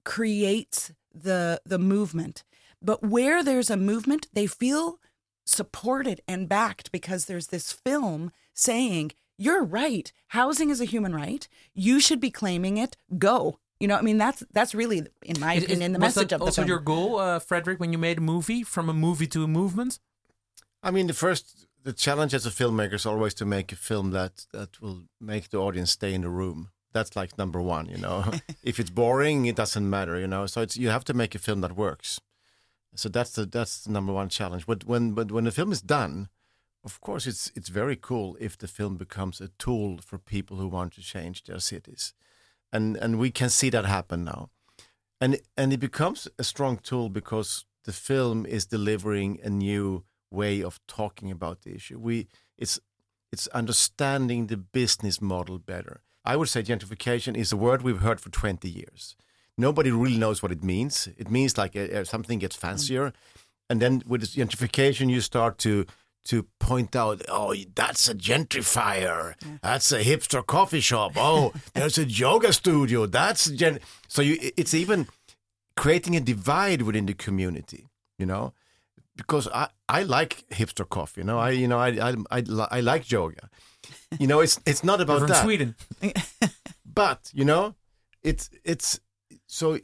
creates 0.06 0.92
the 1.14 1.62
the 1.66 1.80
movement, 1.80 2.44
but 2.82 3.04
where 3.04 3.44
there's 3.44 3.70
a 3.70 3.78
movement, 3.78 4.28
they 4.34 4.48
feel 4.48 5.00
supported 5.46 6.22
and 6.28 6.48
backed 6.48 6.92
because 6.92 7.26
there's 7.26 7.48
this 7.48 7.72
film 7.72 8.32
saying, 8.54 9.12
"You're 9.38 9.64
right. 9.64 10.12
Housing 10.30 10.70
is 10.70 10.80
a 10.82 10.86
human 10.86 11.14
right. 11.16 11.48
You 11.74 12.00
should 12.00 12.20
be 12.20 12.32
claiming 12.32 12.78
it. 12.78 12.96
Go." 13.18 13.60
You 13.80 13.88
know, 13.88 13.96
I 13.96 14.02
mean, 14.02 14.18
that's 14.18 14.44
that's 14.52 14.76
really, 14.76 15.08
in 15.24 15.40
my 15.40 15.54
Is- 15.54 15.64
is- 15.64 15.70
opinion, 15.70 15.94
the 15.94 16.00
message 16.00 16.30
that 16.30 16.36
of 16.36 16.40
the 16.40 16.46
film. 16.46 16.48
also 16.48 16.62
film. 16.62 16.68
your 16.68 16.80
goal, 16.80 17.18
uh, 17.20 17.40
Fredrik, 17.40 17.80
when 17.80 17.92
you 17.94 17.98
made 17.98 18.18
a 18.18 18.22
movie 18.22 18.64
from 18.64 18.90
a 18.90 18.94
movie 18.94 19.28
to 19.28 19.44
a 19.44 19.48
movement? 19.48 20.00
I 20.84 20.92
mean, 20.92 21.08
the 21.08 21.14
first 21.14 21.66
the 21.82 21.94
challenge 21.94 22.34
as 22.34 22.46
a 22.46 22.50
filmmaker 22.50 22.94
is 22.96 23.06
always 23.06 23.34
to 23.36 23.46
make 23.46 23.72
a 23.72 23.76
film 23.78 24.12
that 24.12 24.46
that 24.52 24.82
will 24.82 25.04
make 25.20 25.50
the 25.50 25.58
audience 25.58 25.92
stay 25.92 26.14
in 26.14 26.22
the 26.22 26.30
room. 26.30 26.72
That's 26.92 27.16
like 27.16 27.38
number 27.38 27.62
one, 27.62 27.88
you 27.88 27.98
know. 27.98 28.32
if 28.64 28.80
it's 28.80 28.90
boring, 28.90 29.46
it 29.46 29.56
doesn't 29.56 29.90
matter, 29.90 30.20
you 30.20 30.28
know. 30.28 30.46
So 30.46 30.62
it's 30.62 30.78
you 30.78 30.90
have 30.90 31.06
to 31.06 31.14
make 31.14 31.36
a 31.36 31.40
film 31.40 31.62
that 31.62 31.76
works. 31.76 32.20
So 32.96 33.10
that's 33.10 33.32
the 33.32 33.46
that's 33.46 33.84
the 33.84 33.92
number 33.92 34.14
one 34.14 34.30
challenge. 34.30 34.66
But 34.66 34.86
when 34.86 35.14
but 35.14 35.32
when 35.32 35.44
the 35.44 35.52
film 35.52 35.72
is 35.72 35.82
done, 35.82 36.30
of 36.84 37.02
course, 37.02 37.28
it's 37.28 37.52
it's 37.56 37.70
very 37.70 37.96
cool 37.96 38.38
if 38.40 38.58
the 38.58 38.68
film 38.68 38.98
becomes 38.98 39.42
a 39.42 39.50
tool 39.60 40.00
for 40.00 40.18
people 40.18 40.58
who 40.58 40.68
want 40.68 40.94
to 40.94 41.02
change 41.02 41.44
their 41.44 41.60
cities, 41.60 42.14
and 42.72 42.98
and 42.98 43.20
we 43.20 43.32
can 43.32 43.50
see 43.50 43.70
that 43.70 43.86
happen 43.86 44.24
now, 44.24 44.50
and 45.22 45.40
and 45.56 45.74
it 45.74 45.80
becomes 45.80 46.28
a 46.38 46.44
strong 46.44 46.78
tool 46.78 47.10
because 47.10 47.66
the 47.84 47.94
film 47.94 48.46
is 48.46 48.66
delivering 48.66 49.40
a 49.44 49.50
new 49.50 50.04
way 50.32 50.62
of 50.62 50.80
talking 50.88 51.32
about 51.32 51.62
the 51.62 51.76
issue. 51.76 52.00
We 52.00 52.28
it's 52.58 52.80
it's 53.32 53.48
understanding 53.48 54.48
the 54.48 54.58
business 54.58 55.22
model 55.22 55.60
better. 55.60 56.02
I 56.26 56.36
would 56.36 56.50
say 56.50 56.62
gentrification 56.62 57.36
is 57.36 57.52
a 57.52 57.58
word 57.58 57.82
we've 57.82 58.02
heard 58.02 58.20
for 58.20 58.30
20 58.30 58.70
years. 58.70 59.16
Nobody 59.58 59.92
really 59.92 60.18
knows 60.18 60.42
what 60.42 60.52
it 60.52 60.64
means. 60.64 61.10
It 61.18 61.30
means 61.30 61.58
like 61.58 61.76
uh, 61.76 61.80
uh, 61.80 62.04
something 62.04 62.40
gets 62.40 62.56
fancier, 62.56 63.12
and 63.70 63.82
then 63.82 64.04
with 64.08 64.24
gentrification, 64.24 65.10
you 65.10 65.22
start 65.22 65.58
to 65.60 65.86
to 66.26 66.46
point 66.60 66.96
out, 66.96 67.22
oh, 67.28 67.56
that's 67.76 68.08
a 68.08 68.14
gentrifier. 68.14 69.34
That's 69.62 69.92
a 69.92 70.04
hipster 70.04 70.46
coffee 70.46 70.80
shop. 70.80 71.14
Oh, 71.16 71.54
there's 71.74 71.98
a 71.98 72.06
yoga 72.06 72.54
studio. 72.54 73.06
That's 73.06 73.48
a 73.48 73.56
gen. 73.56 73.80
So 74.08 74.22
you, 74.22 74.38
it's 74.56 74.74
even 74.74 75.08
creating 75.76 76.16
a 76.16 76.20
divide 76.20 76.82
within 76.84 77.06
the 77.06 77.14
community. 77.14 77.88
You 78.18 78.26
know, 78.26 78.54
because 79.16 79.48
I, 79.50 79.70
I 79.88 80.04
like 80.04 80.46
hipster 80.50 80.88
coffee. 80.88 81.22
You 81.22 81.26
know, 81.26 81.40
I 81.40 81.50
you 81.52 81.68
know 81.68 81.80
I 81.80 81.90
I 82.10 82.16
I, 82.32 82.44
I 82.72 82.80
like 82.82 83.12
yoga. 83.12 83.50
You 84.20 84.28
know, 84.28 84.40
it's 84.40 84.60
it's 84.66 84.84
not 84.84 85.02
about 85.02 85.20
from 85.20 85.30
that. 85.30 85.44
Sweden. 85.44 85.76
But 86.92 87.32
you 87.34 87.46
know, 87.46 87.76
it's 88.24 88.50
it's 88.66 89.00
so 89.48 89.80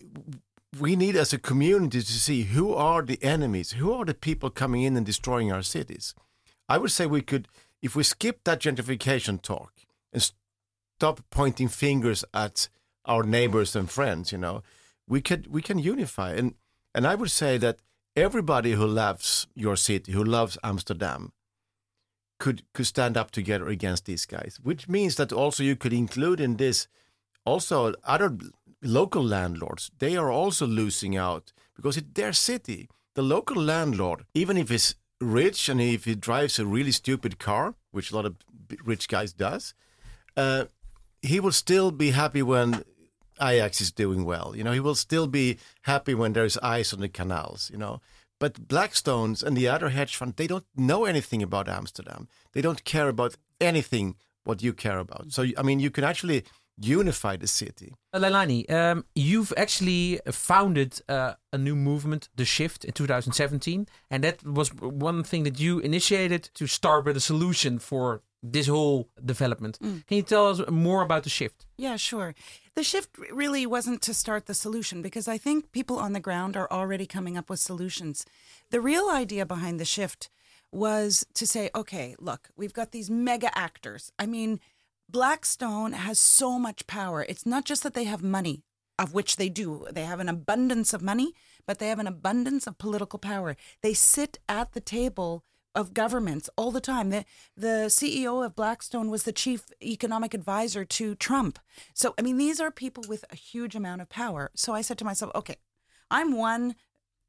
we 0.79 0.95
need 0.95 1.15
as 1.15 1.33
a 1.33 1.37
community 1.37 2.01
to 2.01 2.11
see 2.11 2.43
who 2.43 2.73
are 2.73 3.01
the 3.01 3.23
enemies, 3.23 3.71
who 3.73 3.93
are 3.93 4.05
the 4.05 4.13
people 4.13 4.49
coming 4.49 4.81
in 4.83 4.97
and 4.97 5.05
destroying 5.05 5.51
our 5.51 5.61
cities. 5.61 6.13
I 6.67 6.77
would 6.77 6.91
say 6.91 7.05
we 7.05 7.21
could, 7.21 7.47
if 7.81 7.95
we 7.95 8.03
skip 8.03 8.43
that 8.43 8.59
gentrification 8.59 9.41
talk 9.41 9.71
and 10.11 10.31
stop 10.97 11.21
pointing 11.29 11.69
fingers 11.69 12.25
at 12.33 12.69
our 13.05 13.23
neighbors 13.23 13.75
and 13.75 13.89
friends, 13.89 14.31
you 14.31 14.37
know, 14.37 14.63
we 15.07 15.21
could 15.21 15.47
we 15.47 15.61
can 15.61 15.79
unify. 15.79 16.33
And 16.33 16.55
and 16.93 17.05
I 17.07 17.15
would 17.15 17.31
say 17.31 17.57
that 17.59 17.79
everybody 18.15 18.73
who 18.73 18.87
loves 18.87 19.47
your 19.55 19.75
city, 19.75 20.11
who 20.11 20.23
loves 20.23 20.57
Amsterdam, 20.63 21.31
could 22.39 22.63
could 22.73 22.87
stand 22.87 23.17
up 23.17 23.31
together 23.31 23.67
against 23.67 24.05
these 24.05 24.25
guys. 24.25 24.59
Which 24.61 24.87
means 24.87 25.15
that 25.15 25.31
also 25.31 25.63
you 25.63 25.75
could 25.75 25.93
include 25.93 26.39
in 26.39 26.57
this 26.57 26.87
also 27.45 27.93
other 28.03 28.37
local 28.81 29.23
landlords. 29.23 29.91
They 29.99 30.17
are 30.17 30.31
also 30.31 30.67
losing 30.67 31.15
out 31.17 31.53
because 31.75 31.97
it's 31.97 32.13
their 32.13 32.33
city. 32.33 32.89
The 33.13 33.21
local 33.21 33.61
landlord, 33.61 34.25
even 34.33 34.57
if 34.57 34.69
he's 34.69 34.95
rich 35.21 35.69
and 35.69 35.79
if 35.79 36.05
he 36.05 36.15
drives 36.15 36.59
a 36.59 36.65
really 36.65 36.91
stupid 36.91 37.39
car, 37.39 37.75
which 37.91 38.11
a 38.11 38.15
lot 38.15 38.25
of 38.25 38.35
rich 38.83 39.07
guys 39.07 39.31
does, 39.33 39.73
uh, 40.35 40.65
he 41.21 41.39
will 41.39 41.53
still 41.53 41.91
be 41.91 42.11
happy 42.11 42.41
when 42.41 42.83
Ajax 43.41 43.81
is 43.81 43.91
doing 43.91 44.25
well. 44.25 44.53
You 44.55 44.63
know, 44.63 44.71
he 44.71 44.79
will 44.79 44.95
still 44.95 45.27
be 45.27 45.57
happy 45.83 46.13
when 46.13 46.33
there's 46.33 46.57
ice 46.57 46.93
on 46.93 46.99
the 46.99 47.09
canals. 47.09 47.69
You 47.71 47.77
know, 47.77 48.01
but 48.45 48.67
Blackstones 48.67 49.41
and 49.41 49.57
the 49.57 49.67
other 49.67 49.89
hedge 49.89 50.15
fund, 50.15 50.35
they 50.35 50.45
don't 50.45 50.67
know 50.75 51.05
anything 51.05 51.41
about 51.41 51.67
Amsterdam. 51.67 52.27
They 52.53 52.61
don't 52.61 52.83
care 52.83 53.09
about 53.09 53.37
anything 53.59 54.17
what 54.43 54.61
you 54.61 54.71
care 54.71 54.99
about. 54.99 55.31
So 55.31 55.41
I 55.57 55.63
mean, 55.63 55.79
you 55.79 55.89
can 55.89 56.03
actually 56.03 56.43
unify 56.77 57.37
the 57.37 57.47
city. 57.47 57.95
Uh, 58.13 58.19
Leilani, 58.19 58.69
um, 58.69 59.05
you've 59.15 59.51
actually 59.57 60.19
founded 60.29 61.01
uh, 61.09 61.33
a 61.51 61.57
new 61.57 61.75
movement, 61.75 62.29
The 62.35 62.45
Shift, 62.45 62.85
in 62.85 62.91
2017. 62.91 63.87
And 64.11 64.23
that 64.23 64.43
was 64.45 64.69
one 64.75 65.23
thing 65.23 65.41
that 65.45 65.59
you 65.59 65.79
initiated 65.79 66.43
to 66.53 66.67
start 66.67 67.05
with 67.05 67.17
a 67.17 67.21
solution 67.31 67.79
for 67.79 68.21
this 68.51 68.67
whole 68.67 69.09
development. 69.23 69.79
Mm. 69.81 70.05
Can 70.07 70.17
you 70.17 70.23
tell 70.23 70.47
us 70.47 70.61
more 70.69 71.01
about 71.01 71.23
The 71.23 71.29
Shift? 71.29 71.65
Yeah, 71.77 71.95
sure. 71.95 72.35
The 72.75 72.83
shift 72.83 73.17
really 73.31 73.65
wasn't 73.65 74.01
to 74.03 74.13
start 74.13 74.45
the 74.45 74.53
solution 74.53 75.01
because 75.01 75.27
I 75.27 75.37
think 75.37 75.71
people 75.71 75.97
on 75.97 76.13
the 76.13 76.19
ground 76.19 76.57
are 76.57 76.71
already 76.71 77.05
coming 77.05 77.37
up 77.37 77.49
with 77.49 77.59
solutions. 77.59 78.25
The 78.69 78.81
real 78.81 79.09
idea 79.09 79.45
behind 79.45 79.79
the 79.79 79.85
shift 79.85 80.29
was 80.71 81.25
to 81.33 81.47
say, 81.47 81.69
okay, 81.73 82.15
look, 82.19 82.49
we've 82.57 82.73
got 82.73 82.91
these 82.91 83.09
mega 83.09 83.57
actors. 83.57 84.11
I 84.19 84.25
mean, 84.25 84.59
Blackstone 85.09 85.93
has 85.93 86.19
so 86.19 86.59
much 86.59 86.87
power. 86.87 87.25
It's 87.27 87.45
not 87.45 87.65
just 87.65 87.83
that 87.83 87.93
they 87.93 88.03
have 88.05 88.23
money, 88.23 88.63
of 88.99 89.13
which 89.13 89.37
they 89.37 89.49
do. 89.49 89.87
They 89.91 90.03
have 90.03 90.19
an 90.19 90.29
abundance 90.29 90.93
of 90.93 91.01
money, 91.01 91.33
but 91.65 91.79
they 91.79 91.87
have 91.87 91.99
an 91.99 92.07
abundance 92.07 92.67
of 92.67 92.77
political 92.77 93.19
power. 93.19 93.55
They 93.81 93.93
sit 93.93 94.39
at 94.49 94.73
the 94.73 94.81
table 94.81 95.43
of 95.75 95.93
governments 95.93 96.49
all 96.55 96.71
the 96.71 96.81
time. 96.81 97.09
The, 97.09 97.25
the 97.55 97.87
CEO 97.89 98.43
of 98.43 98.55
Blackstone 98.55 99.11
was 99.11 99.23
the 99.23 99.31
chief 99.31 99.65
economic 99.83 100.33
advisor 100.33 100.85
to 100.85 101.15
Trump. 101.15 101.59
So, 101.93 102.15
I 102.17 102.21
mean, 102.21 102.37
these 102.37 102.59
are 102.59 102.71
people 102.71 103.03
with 103.07 103.25
a 103.29 103.35
huge 103.35 103.75
amount 103.75 104.01
of 104.01 104.09
power. 104.09 104.51
So 104.55 104.73
I 104.73 104.81
said 104.81 104.97
to 104.99 105.05
myself, 105.05 105.31
okay, 105.35 105.57
I'm 106.09 106.35
one 106.37 106.75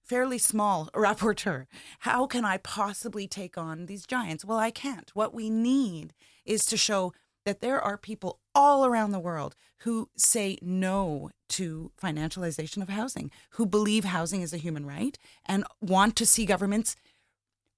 fairly 0.04 0.38
small 0.38 0.88
rapporteur. 0.94 1.66
How 2.00 2.26
can 2.26 2.44
I 2.44 2.58
possibly 2.58 3.26
take 3.26 3.58
on 3.58 3.86
these 3.86 4.06
giants? 4.06 4.44
Well, 4.44 4.58
I 4.58 4.70
can't. 4.70 5.10
What 5.14 5.34
we 5.34 5.50
need 5.50 6.14
is 6.44 6.64
to 6.66 6.76
show 6.76 7.12
that 7.44 7.60
there 7.60 7.80
are 7.80 7.96
people 7.96 8.40
all 8.54 8.84
around 8.84 9.12
the 9.12 9.20
world 9.20 9.54
who 9.80 10.08
say 10.16 10.58
no 10.60 11.30
to 11.48 11.92
financialization 12.02 12.82
of 12.82 12.88
housing, 12.88 13.30
who 13.50 13.64
believe 13.64 14.04
housing 14.04 14.42
is 14.42 14.52
a 14.52 14.58
human 14.58 14.84
right 14.84 15.16
and 15.46 15.64
want 15.80 16.16
to 16.16 16.26
see 16.26 16.44
governments 16.44 16.96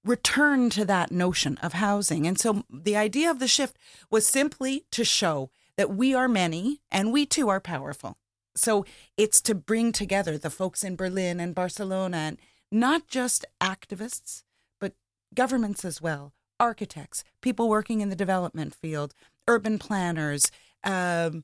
return 0.03 0.69
to 0.71 0.85
that 0.85 1.11
notion 1.11 1.57
of 1.61 1.73
housing. 1.73 2.25
And 2.25 2.39
so 2.39 2.63
the 2.69 2.95
idea 2.95 3.29
of 3.29 3.39
the 3.39 3.47
shift 3.47 3.77
was 4.09 4.27
simply 4.27 4.85
to 4.91 5.03
show 5.03 5.51
that 5.77 5.95
we 5.95 6.13
are 6.13 6.27
many 6.27 6.81
and 6.91 7.11
we 7.11 7.25
too 7.25 7.49
are 7.49 7.59
powerful. 7.59 8.17
So 8.55 8.85
it's 9.17 9.41
to 9.41 9.55
bring 9.55 9.91
together 9.91 10.37
the 10.37 10.49
folks 10.49 10.83
in 10.83 10.95
Berlin 10.95 11.39
and 11.39 11.55
Barcelona 11.55 12.17
and 12.17 12.37
not 12.71 13.07
just 13.07 13.45
activists, 13.61 14.43
but 14.79 14.93
governments 15.33 15.85
as 15.85 16.01
well, 16.01 16.33
architects, 16.59 17.23
people 17.41 17.69
working 17.69 18.01
in 18.01 18.09
the 18.09 18.15
development 18.15 18.75
field, 18.75 19.13
urban 19.47 19.79
planners, 19.79 20.51
um, 20.83 21.43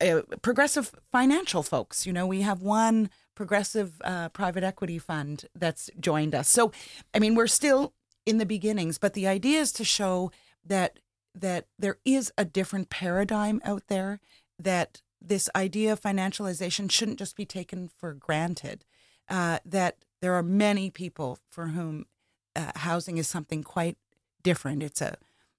uh, 0.00 0.20
progressive 0.42 0.94
financial 1.10 1.62
folks. 1.62 2.06
You 2.06 2.12
know, 2.12 2.26
we 2.26 2.42
have 2.42 2.60
one 2.60 3.10
progressive 3.36 4.00
uh, 4.02 4.30
private 4.30 4.64
equity 4.64 4.98
fund 4.98 5.44
that's 5.54 5.88
joined 6.00 6.34
us. 6.34 6.48
So, 6.48 6.72
I 7.14 7.20
mean, 7.20 7.36
we're 7.36 7.46
still 7.46 7.92
in 8.24 8.38
the 8.38 8.46
beginnings, 8.46 8.98
but 8.98 9.14
the 9.14 9.28
idea 9.28 9.60
is 9.60 9.70
to 9.72 9.84
show 9.84 10.32
that 10.64 10.98
that 11.32 11.66
there 11.78 11.98
is 12.04 12.32
a 12.38 12.44
different 12.44 12.90
paradigm 12.90 13.60
out 13.64 13.84
there. 13.86 14.18
That 14.58 15.02
this 15.20 15.48
idea 15.54 15.92
of 15.92 16.00
financialization 16.00 16.90
shouldn't 16.90 17.18
just 17.18 17.36
be 17.36 17.44
taken 17.44 17.88
for 17.88 18.14
granted. 18.14 18.84
Uh, 19.28 19.58
that 19.64 19.98
there 20.22 20.34
are 20.34 20.42
many 20.42 20.90
people 20.90 21.38
for 21.48 21.68
whom 21.68 22.06
uh, 22.54 22.72
housing 22.76 23.18
is 23.18 23.28
something 23.28 23.62
quite 23.62 23.98
different. 24.42 24.82
It's 24.82 25.00
a 25.00 25.16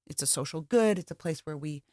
it's 0.08 0.24
a 0.24 0.28
social 0.28 0.62
good. 0.62 0.98
It's 1.00 1.12
a 1.12 1.16
place 1.16 1.42
where 1.46 1.58
we 1.58 1.84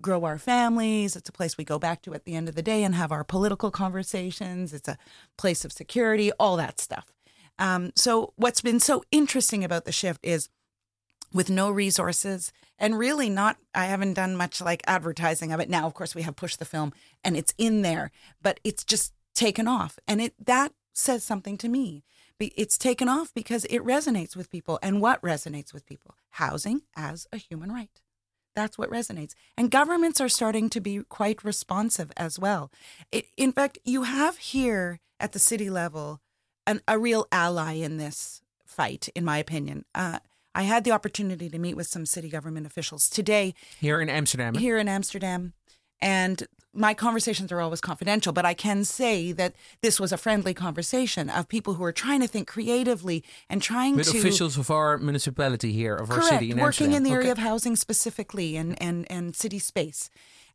grow 0.00 0.24
our 0.24 0.38
families. 0.38 1.16
It's 1.16 1.28
a 1.28 1.32
place 1.32 1.56
we 1.56 1.64
go 1.64 1.78
back 1.78 2.02
to 2.02 2.14
at 2.14 2.24
the 2.24 2.34
end 2.34 2.48
of 2.48 2.54
the 2.54 2.62
day 2.62 2.84
and 2.84 2.94
have 2.94 3.12
our 3.12 3.24
political 3.24 3.70
conversations. 3.70 4.72
It's 4.72 4.88
a 4.88 4.98
place 5.36 5.64
of 5.64 5.72
security, 5.72 6.32
all 6.32 6.56
that 6.56 6.80
stuff. 6.80 7.06
Um, 7.58 7.90
so, 7.96 8.32
what's 8.36 8.60
been 8.60 8.80
so 8.80 9.02
interesting 9.10 9.64
about 9.64 9.84
the 9.84 9.92
shift 9.92 10.20
is 10.22 10.48
with 11.32 11.50
no 11.50 11.70
resources 11.70 12.52
and 12.78 12.98
really 12.98 13.28
not, 13.28 13.58
I 13.74 13.86
haven't 13.86 14.14
done 14.14 14.36
much 14.36 14.60
like 14.60 14.82
advertising 14.86 15.52
of 15.52 15.60
it. 15.60 15.68
Now, 15.68 15.86
of 15.86 15.94
course, 15.94 16.14
we 16.14 16.22
have 16.22 16.36
pushed 16.36 16.58
the 16.58 16.64
Film 16.64 16.92
and 17.24 17.36
it's 17.36 17.52
in 17.58 17.82
there, 17.82 18.10
but 18.40 18.60
it's 18.64 18.84
just 18.84 19.12
taken 19.34 19.66
off. 19.66 19.98
And 20.06 20.20
it 20.20 20.34
that 20.46 20.72
says 20.94 21.24
something 21.24 21.56
to 21.58 21.68
me. 21.68 22.04
It's 22.40 22.78
taken 22.78 23.08
off 23.08 23.34
because 23.34 23.64
it 23.64 23.80
resonates 23.84 24.36
with 24.36 24.50
people. 24.50 24.78
And 24.80 25.00
what 25.00 25.20
resonates 25.22 25.72
with 25.74 25.86
people? 25.86 26.14
Housing 26.30 26.82
as 26.96 27.26
a 27.32 27.36
human 27.36 27.72
right. 27.72 28.00
That's 28.54 28.76
what 28.76 28.90
resonates. 28.90 29.34
And 29.56 29.70
governments 29.70 30.20
are 30.20 30.28
starting 30.28 30.68
to 30.70 30.80
be 30.80 31.00
quite 31.08 31.44
responsive 31.44 32.10
as 32.16 32.38
well. 32.38 32.70
It, 33.12 33.26
in 33.36 33.52
fact, 33.52 33.78
you 33.84 34.02
have 34.02 34.38
here 34.38 35.00
at 35.20 35.32
the 35.32 35.38
city 35.38 35.70
level 35.70 36.20
an, 36.66 36.80
a 36.88 36.98
real 36.98 37.26
ally 37.32 37.74
in 37.74 37.96
this 37.96 38.42
fight, 38.66 39.08
in 39.14 39.24
my 39.24 39.38
opinion. 39.38 39.84
Uh, 39.94 40.18
I 40.54 40.62
had 40.62 40.84
the 40.84 40.90
opportunity 40.90 41.48
to 41.48 41.58
meet 41.58 41.76
with 41.76 41.86
some 41.86 42.04
city 42.04 42.28
government 42.28 42.66
officials 42.66 43.08
today. 43.08 43.54
Here 43.78 44.00
in 44.00 44.10
Amsterdam. 44.10 44.54
Here 44.54 44.76
in 44.76 44.88
Amsterdam. 44.88 45.52
And 46.00 46.46
my 46.74 46.94
conversations 46.94 47.50
are 47.50 47.60
always 47.60 47.80
confidential, 47.80 48.32
but 48.32 48.44
I 48.44 48.54
can 48.54 48.84
say 48.84 49.32
that 49.32 49.54
this 49.82 49.98
was 49.98 50.12
a 50.12 50.16
friendly 50.16 50.54
conversation 50.54 51.28
of 51.28 51.48
people 51.48 51.74
who 51.74 51.82
are 51.84 51.92
trying 51.92 52.20
to 52.20 52.28
think 52.28 52.46
creatively 52.46 53.24
and 53.48 53.60
trying 53.60 53.96
With 53.96 54.10
to 54.12 54.18
officials 54.18 54.56
of 54.56 54.70
our 54.70 54.98
municipality 54.98 55.72
here, 55.72 55.96
of 55.96 56.08
correct, 56.08 56.24
our 56.24 56.38
city 56.38 56.50
in 56.50 56.58
working 56.58 56.92
Amsterdam. 56.92 56.96
in 56.96 57.02
the 57.04 57.10
area 57.10 57.30
Okay. 57.30 57.30
of 57.32 57.38
housing 57.38 57.74
specifically 57.74 58.56
and, 58.56 58.80
and, 58.80 59.10
and 59.10 59.34
city 59.34 59.58
space. 59.58 60.08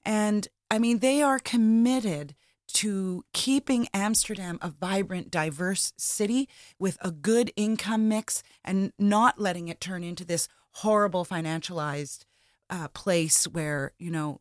And 0.05 0.47
I 0.71 0.79
mean, 0.79 0.99
they 0.99 1.21
are 1.21 1.39
committed 1.39 2.35
to 2.75 3.25
keeping 3.33 3.87
Amsterdam 3.93 4.57
a 4.61 4.69
vibrant, 4.69 5.29
diverse 5.29 5.93
city 5.97 6.47
with 6.79 6.97
a 7.01 7.11
good 7.11 7.51
income 7.55 8.07
mix 8.07 8.43
and 8.63 8.93
not 8.97 9.39
letting 9.39 9.67
it 9.67 9.81
turn 9.81 10.03
into 10.03 10.23
this 10.25 10.47
horrible 10.77 11.25
financialized 11.25 12.23
uh, 12.69 12.87
place 12.89 13.45
where, 13.45 13.91
you 13.99 14.09
know, 14.09 14.39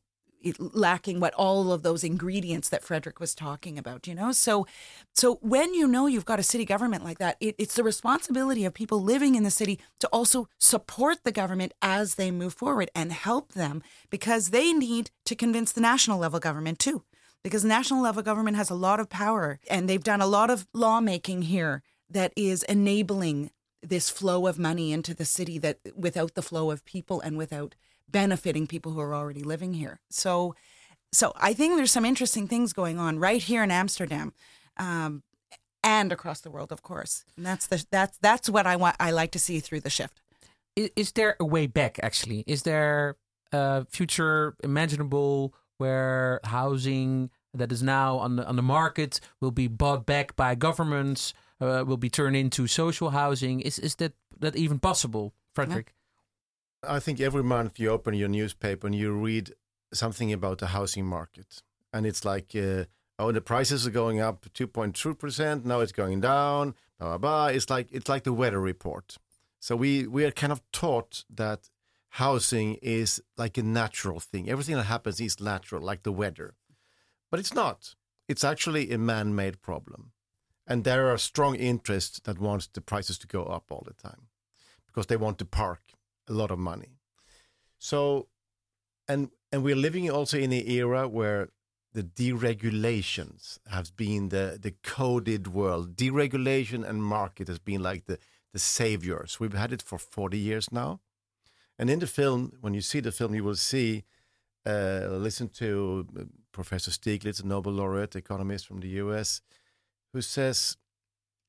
lacking 0.59 1.21
what 1.21 1.35
all 1.35 1.73
of 1.73 1.83
those 1.83 2.05
ingredients 2.05 2.69
that 2.69 2.83
Fredrik 2.83 3.21
was 3.21 3.35
talking 3.35 3.79
about, 3.79 4.07
you 4.07 4.15
know? 4.15 4.33
So, 4.33 4.67
so 5.15 5.37
when 5.43 5.75
you 5.75 5.87
know 5.87 6.07
you've 6.07 6.25
got 6.25 6.39
a 6.39 6.43
city 6.43 6.65
government 6.65 7.05
like 7.05 7.19
that, 7.19 7.37
it, 7.41 7.55
it's 7.59 7.75
the 7.75 7.85
responsibility 7.85 8.65
of 8.65 8.75
people 8.75 9.03
living 9.03 9.35
in 9.35 9.43
the 9.43 9.51
city 9.51 9.79
to 10.01 10.09
also 10.09 10.49
support 10.59 11.19
the 11.25 11.33
government 11.33 11.73
as 11.83 12.15
they 12.17 12.31
move 12.31 12.55
forward 12.55 12.91
and 12.95 13.13
help 13.13 13.53
them 13.53 13.83
because 14.11 14.51
they 14.51 14.73
need 14.73 15.11
to 15.27 15.35
convince 15.35 15.73
the 15.73 15.81
national 15.81 16.19
level 16.19 16.41
government 16.41 16.79
too 16.79 17.05
because 17.43 17.65
national 17.65 18.03
level 18.03 18.23
government 18.23 18.57
has 18.57 18.71
a 18.71 18.75
lot 18.75 19.01
of 19.01 19.09
power 19.09 19.59
and 19.69 19.89
they've 19.89 20.05
done 20.05 20.21
a 20.21 20.27
lot 20.27 20.51
of 20.51 20.67
lawmaking 20.73 21.43
here 21.43 21.83
that 22.09 22.33
is 22.37 22.63
enabling 22.65 23.51
this 23.83 24.09
flow 24.09 24.47
of 24.47 24.59
money 24.59 24.93
into 24.93 25.15
the 25.15 25.25
city 25.25 25.59
that 25.59 25.79
without 25.97 26.35
the 26.35 26.43
flow 26.43 26.71
of 26.71 26.85
people 26.85 27.21
and 27.21 27.37
without 27.37 27.75
benefiting 28.11 28.67
people 28.67 28.93
who 28.93 29.01
are 29.01 29.15
already 29.15 29.43
living 29.43 29.75
here. 29.75 30.01
So 30.11 30.55
so 31.13 31.33
I 31.37 31.53
think 31.53 31.77
there's 31.77 31.93
some 31.93 32.05
interesting 32.05 32.49
things 32.49 32.73
going 32.73 32.99
on 32.99 33.19
right 33.19 33.43
here 33.43 33.63
in 33.63 33.71
Amsterdam. 33.71 34.33
Um, 34.79 35.23
and 35.85 36.13
across 36.13 36.41
the 36.41 36.51
world, 36.51 36.73
of 36.73 36.83
course, 36.83 37.25
and 37.37 37.45
that's 37.45 37.67
the 37.67 37.85
that's 37.91 38.17
that's 38.19 38.49
what 38.49 38.67
I 38.67 38.77
want. 38.77 38.97
I 39.01 39.11
like 39.11 39.33
to 39.33 39.39
see 39.39 39.59
through 39.61 39.81
the 39.81 39.91
shift. 39.91 40.21
Is, 40.77 40.91
is 40.95 41.13
there 41.13 41.37
a 41.41 41.45
way 41.45 41.67
back, 41.67 41.99
actually? 42.03 42.45
Is 42.47 42.63
there 42.63 43.17
a 43.53 43.85
future 43.87 44.55
imaginable 44.63 45.55
where 45.79 46.41
housing 46.45 47.31
that 47.55 47.73
is 47.73 47.83
now 47.83 48.19
on 48.19 48.37
the 48.37 48.47
on 48.47 48.57
the 48.57 48.63
market 48.63 49.21
will 49.41 49.51
be 49.51 49.67
bought 49.67 50.07
back 50.07 50.37
by 50.37 50.55
governments, 50.55 51.35
uh, 51.61 51.85
will 51.87 51.97
be 51.97 52.09
turned 52.09 52.37
into 52.37 52.67
social 52.67 53.11
housing. 53.11 53.61
Is 53.61 53.79
is 53.79 53.97
that 53.97 54.13
that 54.39 54.57
even 54.57 54.79
possible, 54.79 55.35
Fredrik? 55.55 55.93
I 56.85 56.99
think 56.99 57.21
every 57.21 57.45
month 57.45 57.79
you 57.79 57.91
open 57.91 58.15
your 58.15 58.29
newspaper 58.29 58.87
and 58.87 58.97
you 58.97 59.13
read 59.13 59.53
something 59.93 60.33
about 60.33 60.59
the 60.59 60.69
housing 60.69 61.07
market, 61.07 61.63
and 61.93 62.05
it's 62.05 62.25
like, 62.25 62.57
uh, 62.57 62.85
oh, 63.19 63.31
the 63.31 63.41
prices 63.41 63.87
are 63.87 63.91
going 63.91 64.21
up 64.21 64.47
2.2 64.53 65.17
percent. 65.17 65.65
Now 65.65 65.81
it's 65.81 65.93
going 65.93 66.21
down. 66.21 66.75
Blah 66.99 67.09
blah 67.09 67.19
blah. 67.19 67.47
It's 67.47 67.71
like 67.71 67.89
it's 67.93 68.09
like 68.09 68.25
the 68.25 68.33
weather 68.33 68.61
report. 68.61 69.17
So 69.61 69.77
we 69.77 70.09
we 70.09 70.25
are 70.25 70.33
kind 70.33 70.53
of 70.53 70.61
taught 70.73 71.25
that 71.31 71.71
housing 72.11 72.75
is 72.83 73.23
like 73.37 73.57
a 73.57 73.63
natural 73.63 74.19
thing. 74.19 74.51
Everything 74.51 74.75
that 74.77 74.85
happens 74.85 75.21
is 75.21 75.41
natural, 75.41 75.83
like 75.83 76.03
the 76.03 76.13
weather, 76.13 76.55
but 77.31 77.39
it's 77.39 77.55
not. 77.55 77.95
It's 78.29 78.45
actually 78.45 78.91
a 78.91 78.99
man-made 78.99 79.63
problem, 79.63 80.13
and 80.67 80.83
there 80.83 81.13
are 81.13 81.19
strong 81.19 81.55
interests 81.55 82.21
that 82.25 82.41
want 82.41 82.73
the 82.73 82.81
prices 82.81 83.19
to 83.19 83.27
go 83.29 83.45
up 83.45 83.71
all 83.71 83.85
the 83.87 83.95
time 83.95 84.29
because 84.87 85.07
they 85.07 85.17
want 85.17 85.39
to 85.39 85.45
park 85.45 85.81
a 86.33 86.35
lot 86.35 86.51
of 86.51 86.59
money. 86.59 86.93
So, 87.79 88.29
and 89.07 89.31
and 89.51 89.63
we're 89.63 89.83
living 89.87 90.11
also 90.11 90.39
in 90.39 90.53
an 90.53 90.67
era 90.67 91.07
where 91.09 91.51
the 91.93 92.03
deregulations 92.03 93.59
have 93.67 93.95
been 93.97 94.31
the 94.31 94.59
the 94.61 94.75
coded 94.83 95.47
world. 95.49 95.97
Deregulation 95.97 96.89
and 96.89 97.05
market 97.05 97.49
has 97.49 97.59
been 97.59 97.83
like 97.83 98.07
the 98.07 98.19
the 98.53 98.59
saviors. 98.59 99.39
We've 99.41 99.61
had 99.63 99.73
it 99.73 99.83
for 99.83 99.99
forty 99.99 100.39
years 100.39 100.73
now, 100.73 101.01
and 101.79 101.91
in 101.91 101.99
the 101.99 102.07
film, 102.07 102.53
when 102.61 102.75
you 102.75 102.83
see 102.83 103.01
the 103.01 103.13
film, 103.13 103.35
you 103.35 103.45
will 103.45 103.57
see. 103.57 104.05
Uh, 104.65 105.09
listen 105.29 105.49
to 105.49 106.07
uh, 106.17 106.23
Professor 106.53 106.93
Stiglitz, 106.93 107.43
a 107.43 107.47
Nobel 107.47 107.73
laureate 107.73 108.15
economist 108.15 108.65
from 108.69 108.79
the 108.79 108.91
U.S., 109.05 109.41
who 110.13 110.21
says 110.21 110.77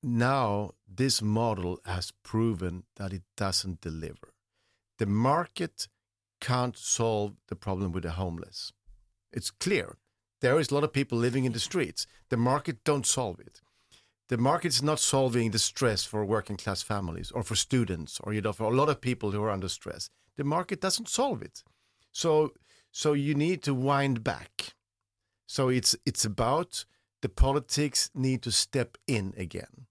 now 0.01 0.71
this 0.87 1.21
model 1.21 1.79
has 1.85 2.11
proven 2.23 2.85
that 2.95 3.13
it 3.13 3.21
doesn't 3.37 3.81
deliver 3.81 4.32
the 5.03 5.09
market 5.09 5.89
can't 6.39 6.77
solve 6.77 7.33
the 7.49 7.57
problem 7.57 7.91
with 7.91 8.03
the 8.03 8.11
homeless. 8.11 8.71
It's 9.33 9.51
clear. 9.51 9.97
There 10.39 10.57
is 10.57 10.71
a 10.71 10.73
lot 10.75 10.85
of 10.85 10.93
people 10.93 11.17
living 11.17 11.43
in 11.43 11.51
the 11.51 11.59
streets. 11.59 12.07
The 12.29 12.37
market 12.37 12.85
don't 12.85 13.05
solve 13.05 13.41
it. 13.41 13.59
The 14.29 14.37
market's 14.37 14.81
not 14.81 15.01
solving 15.01 15.51
the 15.51 15.59
stress 15.59 16.05
for 16.05 16.23
working 16.23 16.55
class 16.55 16.81
families 16.81 17.31
or 17.31 17.43
for 17.43 17.55
students 17.55 18.21
or 18.23 18.31
you 18.31 18.39
know 18.39 18.53
for 18.53 18.63
a 18.71 18.77
lot 18.77 18.87
of 18.87 19.01
people 19.01 19.31
who 19.31 19.43
are 19.43 19.49
under 19.49 19.67
stress. 19.67 20.09
The 20.37 20.45
market 20.45 20.79
doesn't 20.79 21.09
solve 21.09 21.41
it. 21.41 21.65
So 22.13 22.53
so 22.93 23.11
you 23.11 23.35
need 23.35 23.61
to 23.63 23.73
wind 23.73 24.23
back. 24.23 24.73
So 25.45 25.67
it's 25.67 25.97
it's 26.05 26.23
about 26.23 26.85
the 27.21 27.27
politics 27.27 28.09
need 28.15 28.41
to 28.43 28.53
step 28.53 28.97
in 29.05 29.33
again. 29.35 29.87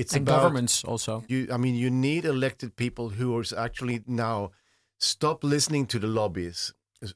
It's 0.00 0.14
and 0.16 0.28
about 0.28 0.36
governments 0.42 0.84
also. 0.84 1.12
you 1.32 1.40
i 1.56 1.56
mean 1.64 1.74
you 1.84 1.90
need 1.90 2.24
elected 2.24 2.70
people 2.84 3.06
who 3.18 3.28
are 3.38 3.44
actually 3.66 3.96
now 4.06 4.50
stop 4.98 5.38
listening 5.54 5.86
to 5.92 5.98
the 5.98 6.06
lobbies 6.20 6.58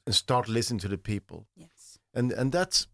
and 0.05 0.15
start 0.15 0.45
listening 0.47 0.81
to 0.85 0.89
the 0.95 0.97
people 1.13 1.39
Yes. 1.55 1.99
and 2.17 2.31
and 2.39 2.51
that's 2.57 2.87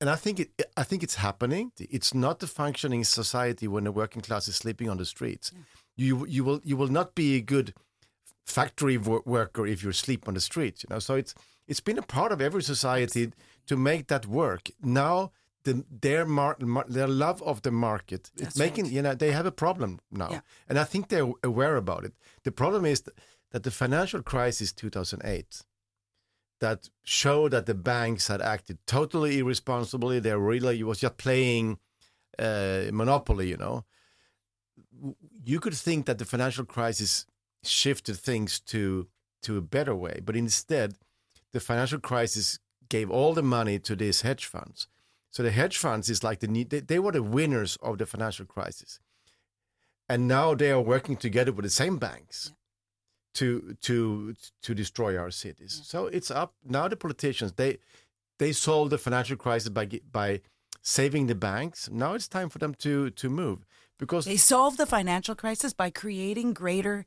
and 0.00 0.08
i 0.16 0.16
think 0.24 0.36
it 0.40 0.48
i 0.82 0.84
think 0.88 1.02
it's 1.02 1.16
happening 1.28 1.64
it's 1.96 2.12
not 2.26 2.42
a 2.42 2.46
functioning 2.62 3.04
society 3.04 3.66
when 3.74 3.84
the 3.84 3.92
working 4.02 4.22
class 4.26 4.48
is 4.48 4.56
sleeping 4.56 4.88
on 4.90 4.96
the 4.98 5.04
streets 5.14 5.46
you 6.04 6.26
you 6.36 6.42
will 6.46 6.60
you 6.70 6.76
will 6.80 6.92
not 6.98 7.08
be 7.14 7.28
a 7.36 7.40
good 7.54 7.68
factory 8.44 8.96
wo- 8.98 9.22
worker 9.24 9.66
if 9.66 9.82
you 9.82 9.92
sleep 9.92 10.28
on 10.28 10.34
the 10.34 10.40
streets. 10.40 10.82
you 10.82 10.88
know 10.90 11.00
so 11.00 11.14
it's 11.14 11.34
it's 11.68 11.80
been 11.88 11.98
a 11.98 12.02
part 12.16 12.32
of 12.32 12.40
every 12.40 12.62
society 12.62 13.32
to 13.66 13.76
make 13.76 14.06
that 14.06 14.24
work 14.26 14.70
now 14.82 15.30
the, 15.66 15.84
their 16.00 16.24
mar- 16.24 16.56
mar- 16.60 16.86
their 16.88 17.08
love 17.08 17.42
of 17.42 17.60
the 17.62 17.70
market. 17.70 18.30
It's 18.36 18.56
making 18.56 18.84
right. 18.84 18.94
you 18.94 19.02
know 19.02 19.14
they 19.14 19.32
have 19.32 19.46
a 19.46 19.56
problem 19.64 19.98
now. 20.10 20.30
Yeah. 20.30 20.40
and 20.68 20.78
i 20.78 20.84
think 20.84 21.08
they're 21.08 21.32
aware 21.42 21.76
about 21.76 22.02
it. 22.04 22.12
The 22.44 22.52
problem 22.52 22.84
is 22.92 23.00
th- 23.00 23.16
that 23.50 23.62
the 23.64 23.70
financial 23.70 24.22
crisis 24.22 24.72
2008 24.72 25.64
that 26.60 26.88
showed 27.02 27.50
that 27.50 27.66
the 27.66 27.74
banks 27.74 28.28
had 28.28 28.40
acted 28.40 28.78
totally 28.86 29.38
irresponsibly. 29.38 30.20
They 30.20 30.34
really 30.34 30.82
was 30.82 31.00
just 31.00 31.16
playing 31.26 31.78
uh, 32.38 32.84
monopoly 32.92 33.48
you 33.52 33.58
know. 33.64 33.84
You 35.44 35.58
could 35.60 35.78
think 35.86 36.06
that 36.06 36.18
the 36.18 36.24
financial 36.24 36.64
crisis 36.64 37.26
shifted 37.64 38.16
things 38.16 38.60
to 38.72 39.08
to 39.42 39.56
a 39.56 39.66
better 39.76 39.94
way 40.04 40.16
but 40.26 40.36
instead 40.36 40.88
the 41.52 41.60
financial 41.60 42.00
crisis 42.10 42.58
gave 42.94 43.08
all 43.10 43.32
the 43.34 43.48
money 43.58 43.78
to 43.78 43.96
these 43.96 44.18
hedge 44.22 44.46
funds 44.54 44.88
so 45.36 45.42
the 45.42 45.50
hedge 45.50 45.76
funds 45.76 46.08
is 46.08 46.24
like 46.24 46.40
the 46.40 46.48
need, 46.48 46.70
they, 46.70 46.80
they 46.80 46.98
were 46.98 47.12
the 47.12 47.22
winners 47.22 47.76
of 47.82 47.98
the 47.98 48.06
financial 48.06 48.46
crisis, 48.46 49.00
and 50.08 50.26
now 50.26 50.54
they 50.54 50.70
are 50.70 50.80
working 50.80 51.14
together 51.14 51.52
with 51.52 51.62
the 51.62 51.70
same 51.70 51.98
banks 51.98 52.54
to 53.34 53.76
to 53.82 54.34
to 54.62 54.74
destroy 54.74 55.14
our 55.14 55.30
cities. 55.30 55.82
So 55.84 56.06
it's 56.06 56.30
up 56.30 56.54
now. 56.64 56.88
The 56.88 56.96
politicians 56.96 57.52
they 57.52 57.76
they 58.38 58.52
solved 58.52 58.92
the 58.92 58.96
financial 58.96 59.36
crisis 59.36 59.68
by 59.68 60.00
by 60.10 60.40
saving 60.80 61.26
the 61.26 61.34
banks. 61.34 61.90
Now 61.92 62.14
it's 62.14 62.28
time 62.28 62.48
for 62.48 62.58
them 62.58 62.72
to 62.76 63.10
to 63.10 63.28
move 63.28 63.66
because 63.98 64.24
They 64.24 64.38
solved 64.38 64.78
the 64.78 64.86
financial 64.86 65.34
crisis 65.34 65.74
by 65.74 65.90
creating 65.90 66.54
greater 66.54 67.04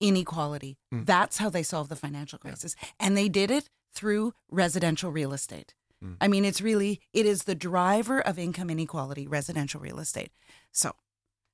inequality. 0.00 0.78
Mm. 0.92 1.06
That's 1.06 1.38
how 1.38 1.48
they 1.48 1.62
solved 1.62 1.90
the 1.90 2.02
financial 2.06 2.40
crisis. 2.40 2.74
And 2.98 3.16
they 3.16 3.28
did 3.28 3.52
it 3.52 3.70
through 3.94 4.34
residential 4.50 5.12
real 5.12 5.32
estate. 5.32 5.76
Mm. 6.02 6.16
I 6.20 6.28
mean, 6.28 6.44
it's 6.44 6.60
really, 6.60 7.00
it 7.12 7.26
is 7.26 7.44
the 7.44 7.54
driver 7.54 8.20
of 8.20 8.38
income 8.38 8.70
inequality, 8.70 9.26
residential 9.26 9.80
real 9.80 9.98
estate. 9.98 10.32
So, 10.72 10.92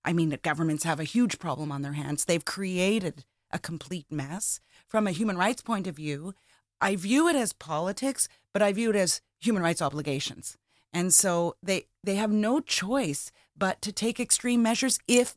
I 0.05 0.13
mean, 0.13 0.37
governments 0.43 0.85
have 0.85 1.01
a 1.01 1.05
huge 1.05 1.39
problem 1.39 1.71
on 1.71 1.83
their 1.83 1.93
hands. 1.93 2.25
They've 2.25 2.45
created 2.45 3.25
a 3.51 3.59
complete 3.59 4.07
mess. 4.11 4.61
From 4.87 5.07
a 5.07 5.13
human 5.13 5.37
rights 5.37 5.63
point 5.63 5.87
of 5.87 5.97
view, 5.97 6.35
I 6.81 6.97
view 6.97 7.29
it 7.29 7.37
as 7.37 7.53
politics, 7.53 8.29
but 8.53 8.63
I 8.63 8.73
view 8.73 8.91
it 8.91 8.97
as 8.97 9.21
human 9.41 9.63
rights 9.63 9.83
obligations. 9.83 10.57
And 10.93 11.13
so 11.13 11.57
they 11.63 11.85
they 12.03 12.15
have 12.15 12.31
no 12.31 12.61
choice 12.61 13.31
but 13.57 13.83
to 13.83 13.93
take 13.93 14.19
extreme 14.19 14.63
measures 14.63 14.99
if 15.07 15.37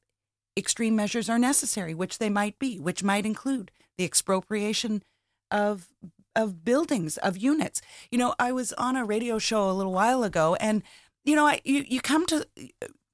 extreme 0.55 0.95
measures 0.95 1.29
are 1.29 1.39
necessary, 1.39 1.93
which 1.93 2.19
they 2.19 2.29
might 2.29 2.57
be, 2.59 2.79
which 2.79 3.03
might 3.03 3.25
include 3.25 3.71
the 3.97 4.05
expropriation 4.05 5.03
of 5.49 5.89
of 6.35 6.63
buildings, 6.63 7.17
of 7.17 7.37
units. 7.37 7.81
You 8.09 8.17
know, 8.17 8.35
I 8.39 8.51
was 8.51 8.73
on 8.73 8.95
a 8.95 9.05
radio 9.05 9.39
show 9.39 9.69
a 9.69 9.73
little 9.73 9.93
while 9.93 10.23
ago 10.23 10.55
and 10.55 10.83
you 11.23 11.35
know, 11.35 11.45
I 11.45 11.61
you, 11.63 11.85
you 11.87 12.01
come 12.01 12.25
to 12.27 12.47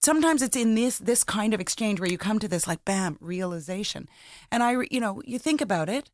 sometimes 0.02 0.42
it's 0.42 0.56
in 0.56 0.76
this 0.76 0.98
this 0.98 1.24
kind 1.24 1.54
of 1.54 1.60
exchange 1.60 2.00
where 2.00 2.10
you 2.10 2.18
come 2.18 2.40
to 2.40 2.48
this 2.48 2.68
like 2.68 2.86
bam 2.86 3.18
realization. 3.20 4.08
And 4.52 4.64
I 4.64 4.84
you 4.92 5.00
know, 5.00 5.22
you 5.26 5.40
think 5.40 5.62
about 5.62 5.90
it, 5.90 6.10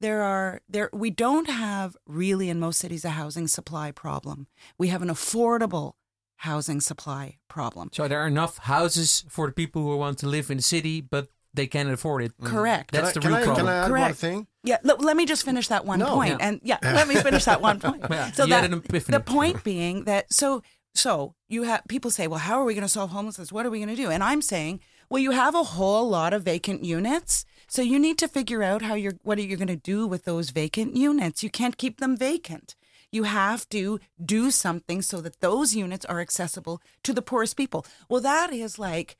there 0.00 0.22
are 0.22 0.60
there 0.68 0.90
we 0.92 1.10
don't 1.10 1.48
have 1.48 1.96
really 2.06 2.48
in 2.50 2.60
most 2.60 2.78
cities 2.78 3.04
a 3.04 3.10
housing 3.10 3.48
supply 3.48 3.90
problem. 3.90 4.46
We 4.78 4.88
have 4.88 5.02
an 5.02 5.08
affordable 5.08 5.94
housing 6.38 6.80
supply 6.80 7.38
problem. 7.48 7.88
So 7.92 8.06
there 8.06 8.20
are 8.20 8.26
enough 8.26 8.58
houses 8.58 9.24
for 9.28 9.46
the 9.46 9.52
people 9.52 9.82
who 9.82 9.96
want 9.96 10.18
to 10.18 10.26
live 10.26 10.50
in 10.50 10.58
the 10.58 10.62
city, 10.62 11.00
but 11.00 11.28
they 11.54 11.66
can't 11.66 11.88
afford 11.90 12.24
it. 12.24 12.32
Mm. 12.38 12.46
Correct. 12.46 12.92
That's 12.92 13.12
can 13.12 13.22
the 13.22 13.28
I, 13.28 13.30
real 13.30 13.38
can 13.38 13.42
I, 13.42 13.54
problem. 13.54 13.66
Can 13.66 13.74
I 13.74 13.76
add 13.78 13.90
one 13.90 14.00
Correct. 14.00 14.16
thing? 14.18 14.46
Yeah, 14.64 14.78
let, 14.82 15.00
let 15.00 15.16
me 15.16 15.24
just 15.26 15.44
finish 15.44 15.68
that 15.68 15.84
one 15.86 15.98
No. 16.00 16.14
point. 16.14 16.30
Yeah. 16.40 16.46
And 16.48 16.60
yeah, 16.62 16.78
let 16.82 17.06
me 17.08 17.14
finish 17.16 17.44
that 17.44 17.60
one 17.60 17.80
point. 17.80 18.04
Yeah, 18.10 18.30
So 18.32 18.44
you 18.44 18.50
that 18.50 18.62
had 18.62 18.72
an 18.72 18.78
epiphany. 18.78 19.16
the 19.16 19.22
point 19.22 19.62
being 19.64 20.04
that 20.04 20.32
so 20.32 20.62
so 20.94 21.34
you 21.48 21.64
have 21.64 21.82
people 21.88 22.10
say, 22.10 22.26
well, 22.28 22.38
how 22.38 22.60
are 22.60 22.64
we 22.64 22.74
going 22.74 22.82
to 22.82 22.88
solve 22.88 23.10
homelessness? 23.10 23.50
What 23.52 23.66
are 23.66 23.70
we 23.70 23.78
going 23.78 23.88
to 23.94 24.00
do? 24.00 24.10
And 24.10 24.22
I'm 24.22 24.40
saying, 24.42 24.80
well, 25.10 25.20
you 25.20 25.32
have 25.32 25.54
a 25.54 25.64
whole 25.64 26.08
lot 26.08 26.32
of 26.32 26.44
vacant 26.44 26.84
units, 26.84 27.44
so 27.68 27.82
you 27.82 27.98
need 27.98 28.16
to 28.18 28.28
figure 28.28 28.62
out 28.62 28.82
how 28.82 28.94
you're 28.94 29.14
what 29.22 29.38
are 29.38 29.42
you 29.42 29.56
going 29.56 29.68
to 29.68 29.76
do 29.76 30.06
with 30.06 30.24
those 30.24 30.50
vacant 30.50 30.96
units? 30.96 31.42
You 31.42 31.50
can't 31.50 31.76
keep 31.76 31.98
them 32.00 32.16
vacant. 32.16 32.74
You 33.10 33.24
have 33.24 33.68
to 33.68 34.00
do 34.24 34.50
something 34.50 35.00
so 35.02 35.20
that 35.20 35.40
those 35.40 35.74
units 35.76 36.04
are 36.06 36.20
accessible 36.20 36.80
to 37.04 37.12
the 37.12 37.22
poorest 37.22 37.56
people. 37.56 37.84
Well, 38.08 38.20
that 38.22 38.52
is 38.52 38.78
like 38.78 39.16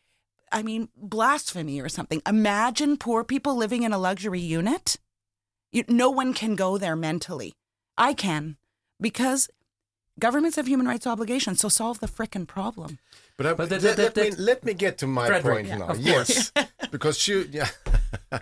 I 0.55 0.63
mean, 0.63 0.89
blasphemy 0.97 1.81
or 1.81 1.89
something. 1.89 2.23
Imagine 2.27 2.97
poor 2.97 3.25
people 3.25 3.55
living 3.57 3.83
in 3.83 3.93
a 3.93 3.99
luxury 3.99 4.41
unit. 4.41 4.97
You, 5.73 5.85
no 5.89 6.09
one 6.11 6.33
can 6.33 6.55
go 6.55 6.79
there 6.79 6.97
mentally. 6.97 7.53
I 7.99 8.15
can 8.15 8.57
because 9.01 9.49
governments 10.19 10.57
have 10.57 10.69
human 10.69 10.87
rights 10.87 11.07
obligations. 11.07 11.59
So 11.61 11.69
solve 11.69 11.99
the 12.01 12.07
frickin' 12.07 12.47
problem. 12.47 12.99
But, 13.37 13.47
I, 13.47 13.55
But 13.55 13.69
that- 13.71 13.83
let, 13.83 13.97
that- 13.97 14.17
let 14.17 14.39
me, 14.39 14.45
let 14.45 14.65
me 14.65 14.75
get 14.75 14.99
to 14.99 15.07
my 15.09 15.29
Fredrik, 15.29 15.43
point 15.55 15.67
yeah, 15.67 15.79
now. 15.79 15.89
of 15.89 15.99
yes, 16.01 16.53
because 16.93 17.27
you, 17.27 17.49
yeah, 17.51 17.69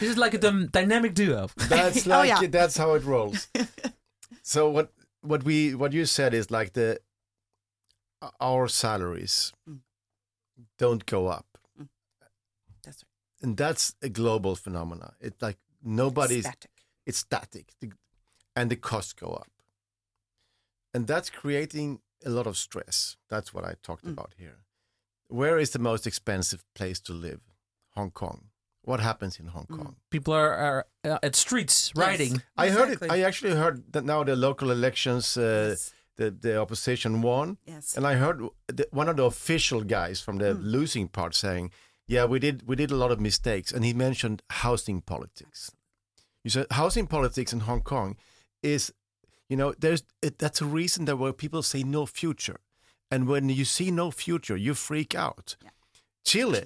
This 0.00 0.10
is 0.12 0.16
like 0.18 0.32
a 0.34 0.38
dynamic 0.38 1.12
duo. 1.14 1.48
that's 1.68 2.06
Oh, 2.06 2.10
like 2.10 2.28
yeah. 2.40 2.46
that's 2.48 2.76
how 2.78 2.94
it 2.94 3.04
rolls. 3.04 3.48
so 4.42 4.70
what 4.70 4.92
what 5.20 5.42
we 5.44 5.74
what 5.74 5.92
you 5.92 6.06
said 6.06 6.32
is 6.32 6.50
like 6.50 6.72
the 6.72 6.98
our 8.40 8.66
salaries 8.68 9.52
Mm. 9.68 9.80
Don't 10.78 11.04
go 11.06 11.28
up, 11.28 11.58
That's 12.84 13.02
right. 13.04 13.42
and 13.42 13.56
that's 13.56 13.94
a 14.02 14.08
global 14.08 14.56
phenomenon. 14.56 15.12
It's 15.20 15.40
like 15.42 15.58
nobody's 15.82 16.44
static. 16.44 16.70
it's 17.06 17.18
static, 17.18 17.72
The- 17.80 17.92
and 18.56 18.70
the 18.70 18.76
costs 18.76 19.12
go 19.12 19.28
up. 19.28 19.48
and 20.94 21.06
that's 21.06 21.30
creating 21.30 22.00
a 22.24 22.30
lot 22.30 22.46
of 22.46 22.56
stress. 22.56 23.16
That's 23.28 23.52
what 23.54 23.64
I 23.64 23.74
talked 23.82 24.04
Mm. 24.04 24.12
about 24.12 24.34
here. 24.36 24.58
Where 25.28 25.58
is 25.60 25.70
the 25.70 25.78
most 25.78 26.06
expensive 26.06 26.64
place 26.74 27.00
to 27.00 27.12
live? 27.12 27.40
Hong 27.94 28.10
Kong. 28.10 28.50
What 28.82 29.00
happens 29.00 29.38
in 29.38 29.48
Hong 29.48 29.66
Mm. 29.66 29.76
Kong? 29.76 29.96
People 30.10 30.32
are, 30.34 30.54
are 30.54 30.86
uh, 31.04 31.18
at 31.22 31.36
streets 31.36 31.92
riding. 31.94 32.42
I 32.56 32.70
heard 32.70 32.90
it. 32.90 33.02
I 33.10 33.20
actually 33.22 33.54
heard 33.54 33.92
that 33.92 34.04
now 34.04 34.24
the 34.24 34.34
local 34.36 34.70
elections, 34.70 35.36
uh, 35.36 35.68
Yes. 35.70 35.92
The 36.18 36.30
the 36.30 36.60
opposition 36.60 37.22
won, 37.22 37.56
Yes. 37.66 37.96
and 37.96 38.06
I 38.06 38.14
heard 38.16 38.38
the, 38.76 38.86
one 38.90 39.08
of 39.10 39.16
the 39.16 39.24
official 39.24 39.82
guys 39.84 40.20
from 40.20 40.36
Mm. 40.36 40.42
the 40.42 40.54
losing 40.78 41.08
part 41.08 41.34
saying, 41.34 41.70
"Yeah, 42.06 42.26
we 42.32 42.38
did 42.38 42.62
we 42.68 42.76
did 42.76 42.90
a 42.90 42.96
lot 42.96 43.10
of 43.12 43.18
mistakes," 43.20 43.72
and 43.72 43.84
he 43.84 43.94
mentioned 43.94 44.42
housing 44.62 45.00
politics. 45.02 45.70
You 46.44 46.50
said 46.50 46.66
housing 46.70 47.06
politics 47.08 47.52
in 47.52 47.60
Hong 47.60 47.82
Kong 47.82 48.16
is, 48.62 48.92
you 49.48 49.56
know, 49.56 49.74
there's 49.80 50.02
it, 50.22 50.38
that's 50.38 50.60
a 50.62 50.66
reason 50.66 51.04
that 51.06 51.16
where 51.18 51.32
people 51.32 51.62
say 51.62 51.82
no 51.82 52.06
future, 52.06 52.58
and 53.10 53.26
when 53.28 53.48
you 53.48 53.64
see 53.64 53.90
no 53.90 54.10
future, 54.10 54.56
you 54.56 54.74
freak 54.74 55.14
out. 55.14 55.56
Chile. 56.24 56.64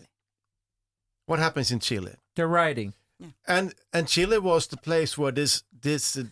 What 1.26 1.38
happens 1.38 1.70
in 1.70 1.80
Chile? 1.80 2.14
They're 2.34 2.48
riding. 2.48 2.94
and 3.46 3.74
and 3.92 4.08
Chile 4.08 4.38
was 4.38 4.66
the 4.66 4.76
place 4.76 5.16
where 5.20 5.32
this 5.32 5.62
this 5.82 6.16
uh, 6.16 6.24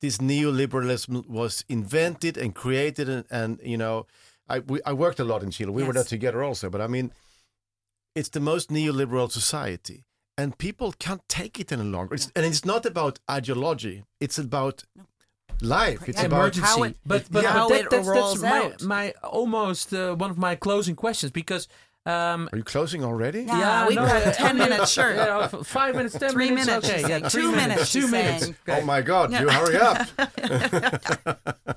this 0.00 0.18
neoliberalism 0.18 1.26
was 1.28 1.64
invented 1.68 2.36
and 2.38 2.54
created, 2.54 3.08
and, 3.08 3.24
and 3.30 3.60
you 3.62 3.76
know, 3.76 4.06
I 4.48 4.60
we, 4.60 4.80
I 4.84 4.92
worked 4.92 5.20
a 5.20 5.24
lot 5.24 5.42
in 5.42 5.50
Chile. 5.50 5.70
We 5.70 5.82
were 5.84 5.92
there 5.92 6.04
together 6.04 6.42
also, 6.42 6.70
but 6.70 6.80
I 6.80 6.86
mean, 6.86 7.12
it's 8.14 8.28
the 8.30 8.40
most 8.40 8.70
neoliberal 8.70 9.30
society, 9.30 10.04
and 10.38 10.56
people 10.58 10.92
can't 10.98 11.22
take 11.28 11.60
it 11.60 11.70
any 11.72 11.84
longer. 11.84 12.14
It's, 12.14 12.30
and 12.34 12.44
it's 12.46 12.64
not 12.64 12.86
about 12.86 13.18
ideology; 13.30 14.04
it's 14.20 14.38
about 14.38 14.84
life. 15.60 16.08
It's 16.08 16.18
Yeah, 16.20 16.26
about 16.26 16.36
emergency. 16.56 16.66
how 16.68 16.82
it- 16.84 16.96
but 17.04 17.30
but, 17.30 17.44
how 17.44 17.68
but 17.68 17.74
that, 17.74 17.84
it 17.84 17.90
that's, 17.90 18.08
rolls 18.08 18.40
that's 18.40 18.82
my, 18.82 19.04
out. 19.06 19.14
my 19.22 19.28
almost 19.40 19.92
uh, 19.92 20.14
one 20.14 20.30
of 20.30 20.38
my 20.38 20.54
closing 20.56 20.96
questions 20.96 21.30
because 21.32 21.68
um, 22.06 22.48
Are 22.52 22.56
you 22.58 22.64
closing 22.64 23.04
already? 23.04 23.42
Yeah, 23.42 23.58
Yeah, 23.58 23.86
we've 23.88 23.96
no, 23.96 24.06
got 24.06 24.26
uh, 24.26 24.32
10 24.32 24.56
minutes, 24.58 24.90
sure. 24.96 25.14
yeah, 25.14 25.46
five 25.48 25.94
minutes, 25.94 26.18
ten 26.18 26.30
Three 26.32 26.48
minutes. 26.50 26.66
minutes, 26.66 26.88
okay, 26.88 27.00
yeah, 27.02 27.06
saying. 27.06 27.24
three 27.28 27.42
Two 27.42 27.50
minutes, 27.52 27.68
minutes, 27.68 27.92
two 27.92 28.00
she's 28.02 28.10
minutes. 28.10 28.42
saying. 28.44 28.56
Oh 28.68 28.84
my 28.84 29.02
God! 29.02 29.32
You 29.32 29.48
hurry 29.48 29.76
up! 29.76 30.06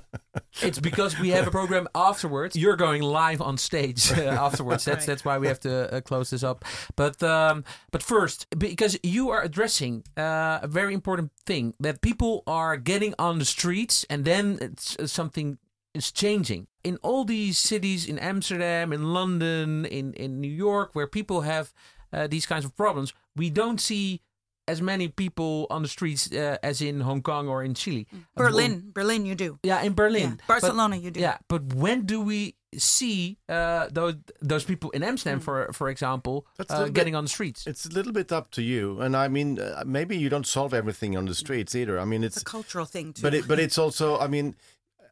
It's 0.62 0.78
because 0.78 1.18
we 1.18 1.30
have 1.30 1.48
a 1.48 1.50
program 1.50 1.88
afterwards. 1.96 2.54
You're 2.54 2.76
going 2.76 3.02
live 3.02 3.40
on 3.42 3.58
stage 3.58 4.12
uh, 4.12 4.20
afterwards. 4.22 4.84
That's 4.84 4.98
Right. 5.00 5.06
that's 5.08 5.24
why 5.24 5.38
we 5.38 5.48
have 5.48 5.58
to 5.60 5.92
uh, 5.92 6.00
close 6.00 6.30
this 6.30 6.44
up. 6.44 6.64
But 6.94 7.20
um, 7.24 7.64
but 7.90 8.04
first, 8.04 8.46
because 8.56 8.96
you 9.02 9.30
are 9.30 9.42
addressing 9.42 10.04
uh, 10.16 10.60
a 10.62 10.68
very 10.68 10.94
important 10.94 11.32
thing 11.44 11.74
that 11.80 12.00
people 12.02 12.44
are 12.46 12.76
getting 12.76 13.14
on 13.18 13.40
the 13.40 13.44
streets, 13.44 14.06
and 14.08 14.24
then 14.24 14.58
it's, 14.60 14.96
uh, 14.96 15.08
something 15.08 15.58
is 15.94 16.12
changing 16.12 16.66
in 16.82 16.96
all 17.02 17.24
these 17.24 17.56
cities, 17.58 18.06
in 18.06 18.18
Amsterdam, 18.18 18.92
in 18.92 19.12
London, 19.14 19.84
in 19.86 20.12
in 20.14 20.40
New 20.40 20.52
York, 20.52 20.90
where 20.94 21.06
people 21.06 21.42
have 21.42 21.72
uh, 22.12 22.26
these 22.28 22.46
kinds 22.46 22.64
of 22.64 22.74
problems. 22.76 23.12
We 23.36 23.50
don't 23.50 23.80
see 23.80 24.20
as 24.66 24.80
many 24.80 25.08
people 25.08 25.66
on 25.70 25.82
the 25.82 25.88
streets 25.88 26.32
uh, 26.32 26.56
as 26.62 26.80
in 26.80 27.00
Hong 27.00 27.22
Kong 27.22 27.48
or 27.48 27.62
in 27.64 27.74
Chile. 27.74 28.06
Berlin, 28.34 28.90
Berlin, 28.94 29.26
you 29.26 29.34
do. 29.34 29.58
Yeah, 29.62 29.82
in 29.84 29.94
Berlin. 29.94 30.22
Yeah. 30.22 30.36
But- 30.46 30.46
Barcelona, 30.60 30.96
you 30.96 31.10
do. 31.10 31.20
Yeah, 31.20 31.36
but 31.48 31.74
when 31.74 32.06
do 32.06 32.20
we 32.20 32.54
see 32.78 33.36
uh, 33.48 33.88
those 33.92 34.14
those 34.48 34.64
people 34.64 34.90
in 34.94 35.02
Amsterdam, 35.02 35.40
for 35.40 35.70
for 35.72 35.88
example, 35.90 36.46
uh, 36.58 36.64
little 36.70 36.84
bit- 36.86 36.94
getting 36.94 37.14
on 37.16 37.24
the 37.24 37.30
streets? 37.30 37.66
It's 37.66 37.84
a 37.86 37.90
little 37.90 38.12
bit 38.12 38.32
up 38.32 38.50
to 38.50 38.60
you, 38.62 39.00
and 39.02 39.14
I 39.16 39.28
mean, 39.28 39.58
uh, 39.58 39.82
maybe 39.86 40.16
you 40.16 40.28
don't 40.30 40.46
solve 40.46 40.72
everything 40.76 41.16
on 41.16 41.26
the 41.26 41.34
streets 41.34 41.74
either. 41.74 41.98
I 42.00 42.04
mean, 42.04 42.24
It's 42.24 42.36
it's 42.36 42.42
a 42.42 42.56
cultural 42.56 42.86
thing, 42.86 43.12
too. 43.12 43.22
but 43.22 43.34
it, 43.34 43.46
but 43.48 43.58
it's 43.58 43.78
also 43.78 44.18
i 44.18 44.26
mean 44.28 44.54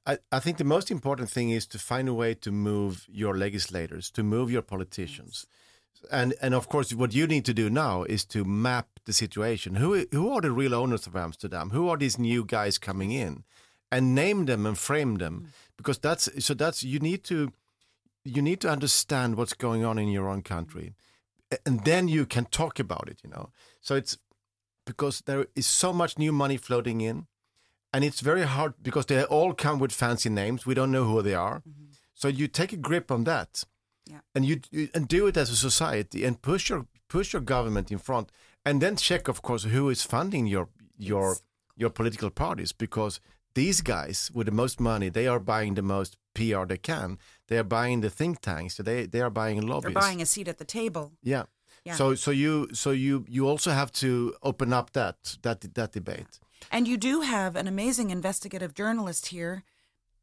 I, 0.06 0.18
I 0.30 0.40
think 0.40 0.58
the 0.58 0.64
most 0.64 0.90
important 0.90 1.30
thing 1.30 1.50
is 1.50 1.66
to 1.68 1.78
find 1.78 2.08
a 2.08 2.14
way 2.14 2.34
to 2.34 2.50
move 2.50 3.06
your 3.08 3.36
legislators 3.36 4.10
to 4.12 4.22
move 4.22 4.50
your 4.50 4.62
politicians. 4.62 5.46
And 6.10 6.34
and 6.42 6.54
of 6.54 6.68
course 6.68 6.92
what 6.92 7.14
you 7.14 7.26
need 7.26 7.44
to 7.44 7.54
do 7.54 7.70
now 7.70 8.02
is 8.02 8.24
to 8.26 8.44
map 8.44 8.88
the 9.04 9.12
situation. 9.12 9.76
Who 9.76 10.06
who 10.10 10.32
are 10.32 10.40
the 10.40 10.50
real 10.50 10.74
owners 10.74 11.06
of 11.06 11.14
amsterdam? 11.14 11.70
Who 11.70 11.88
are 11.88 11.96
these 11.96 12.18
new 12.18 12.44
guys 12.44 12.78
coming 12.78 13.12
in? 13.12 13.44
And 13.90 14.14
name 14.14 14.46
them 14.46 14.66
and 14.66 14.76
frame 14.76 15.16
them. 15.16 15.34
Mm. 15.34 15.48
Because 15.76 15.98
that's 15.98 16.44
so 16.44 16.54
that's 16.54 16.82
you 16.82 16.98
need 16.98 17.22
to 17.24 17.52
you 18.24 18.42
need 18.42 18.60
to 18.60 18.70
understand 18.70 19.36
what's 19.36 19.54
going 19.54 19.84
on 19.84 19.98
in 19.98 20.08
your 20.08 20.28
own 20.28 20.42
country. 20.42 20.94
And 21.66 21.84
then 21.84 22.08
you 22.08 22.26
can 22.26 22.46
talk 22.46 22.80
about 22.80 23.08
it 23.08 23.20
you 23.22 23.30
know. 23.30 23.50
So 23.80 23.94
it's 23.94 24.18
because 24.84 25.22
there 25.26 25.46
is 25.54 25.66
so 25.66 25.92
much 25.92 26.18
new 26.18 26.32
money 26.32 26.56
floating 26.56 27.00
in 27.00 27.26
and 27.92 28.04
it's 28.04 28.20
very 28.20 28.42
hard 28.42 28.72
because 28.82 29.06
they 29.06 29.24
all 29.24 29.52
come 29.54 29.78
with 29.78 29.92
fancy 29.92 30.30
names 30.30 30.66
we 30.66 30.74
don't 30.74 30.90
know 30.92 31.04
who 31.04 31.22
they 31.22 31.34
are 31.34 31.58
mm-hmm. 31.60 31.90
so 32.14 32.28
you 32.28 32.48
take 32.48 32.72
a 32.72 32.76
grip 32.88 33.10
on 33.10 33.24
that 33.24 33.64
Yeah. 34.06 34.20
and 34.34 34.44
you, 34.44 34.60
you 34.70 34.88
and 34.94 35.06
do 35.08 35.26
it 35.28 35.36
as 35.36 35.50
a 35.50 35.56
society 35.56 36.24
and 36.26 36.40
push 36.42 36.70
your 36.70 36.86
push 37.08 37.32
your 37.34 37.42
government 37.44 37.90
in 37.90 37.98
front 37.98 38.30
and 38.64 38.80
then 38.80 38.96
check 38.96 39.28
of 39.28 39.40
course 39.42 39.64
who 39.74 39.90
is 39.90 40.02
funding 40.06 40.46
your 40.48 40.66
your 40.98 41.28
Yes. 41.30 41.42
your 41.76 41.90
political 41.90 42.30
parties 42.30 42.72
because 42.72 43.20
these 43.54 43.82
guys 43.82 44.30
with 44.34 44.46
the 44.46 44.52
most 44.62 44.80
money 44.80 45.10
they 45.10 45.26
are 45.28 45.40
buying 45.40 45.74
the 45.74 45.82
most 45.82 46.16
PR 46.34 46.64
they 46.66 46.78
can 46.78 47.18
they 47.48 47.58
are 47.58 47.68
buying 47.78 48.02
the 48.02 48.10
think 48.10 48.40
tanks 48.40 48.76
they 48.76 49.06
they 49.06 49.20
are 49.20 49.30
buying 49.30 49.58
They're 49.60 49.74
lobbyists 49.74 50.00
buying 50.06 50.22
a 50.22 50.26
seat 50.26 50.48
at 50.48 50.56
the 50.56 50.64
table. 50.80 51.12
yeah. 51.22 51.44
Yeah. 51.84 51.96
So 51.96 52.14
so 52.16 52.30
you 52.30 52.68
so 52.72 52.90
you 52.92 53.24
you 53.28 53.48
also 53.50 53.70
have 53.70 53.90
to 53.92 54.08
open 54.40 54.72
up 54.72 54.90
that 54.92 55.16
that 55.42 55.60
that 55.74 55.92
debate. 55.92 56.38
And 56.70 56.86
you 56.88 56.96
do 56.96 57.20
have 57.22 57.56
an 57.56 57.66
amazing 57.66 58.10
investigative 58.10 58.74
journalist 58.74 59.26
here, 59.28 59.64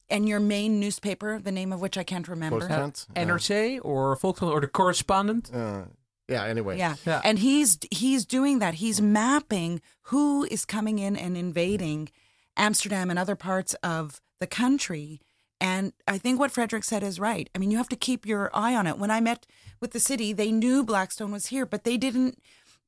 and 0.09 0.27
your 0.27 0.39
main 0.39 0.79
newspaper, 0.79 1.39
the 1.39 1.51
name 1.51 1.71
of 1.73 1.81
which 1.81 1.97
I 1.97 2.03
can't 2.03 2.27
remember. 2.27 2.61
Volkskrant? 2.61 3.07
Uh, 3.15 3.19
NRC 3.25 3.79
or 3.83 4.15
Volkskrant 4.17 4.51
or 4.51 4.61
the 4.61 4.67
correspondent? 4.67 5.51
uh, 5.53 5.83
yeah. 6.27 6.45
Anyway. 6.45 6.77
Yeah. 6.77 6.95
Yeah. 7.07 7.21
And 7.23 7.39
he's 7.39 7.79
he's 7.89 8.23
doing 8.25 8.59
that. 8.59 8.75
He's 8.75 9.01
mapping 9.01 9.81
who 10.03 10.43
is 10.45 10.63
coming 10.63 10.99
in 10.99 11.15
and 11.15 11.35
invading 11.35 12.09
Amsterdam 12.55 13.09
and 13.09 13.17
other 13.17 13.35
parts 13.35 13.73
of 13.81 14.21
the 14.39 14.45
country. 14.45 15.21
And 15.59 15.91
I 16.07 16.17
think 16.19 16.39
what 16.39 16.51
Fredrik 16.51 16.83
said 16.83 17.01
is 17.03 17.19
right. 17.19 17.49
I 17.55 17.57
mean, 17.57 17.71
you 17.71 17.77
have 17.77 17.89
to 17.89 17.95
keep 17.95 18.25
your 18.27 18.51
eye 18.53 18.75
on 18.75 18.85
it. 18.85 18.97
When 18.99 19.09
I 19.11 19.19
met 19.21 19.47
with 19.81 19.91
the 19.91 19.99
city, 19.99 20.31
they 20.31 20.51
knew 20.51 20.83
Blackstone 20.83 21.31
was 21.31 21.47
here, 21.47 21.65
but 21.65 21.83
they 21.83 21.97
didn't 21.97 22.37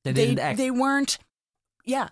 They 0.03 0.13
didn't 0.13 0.39
act. 0.39 0.57
they 0.57 0.69
weren't 0.71 1.17
yeah 1.83 2.09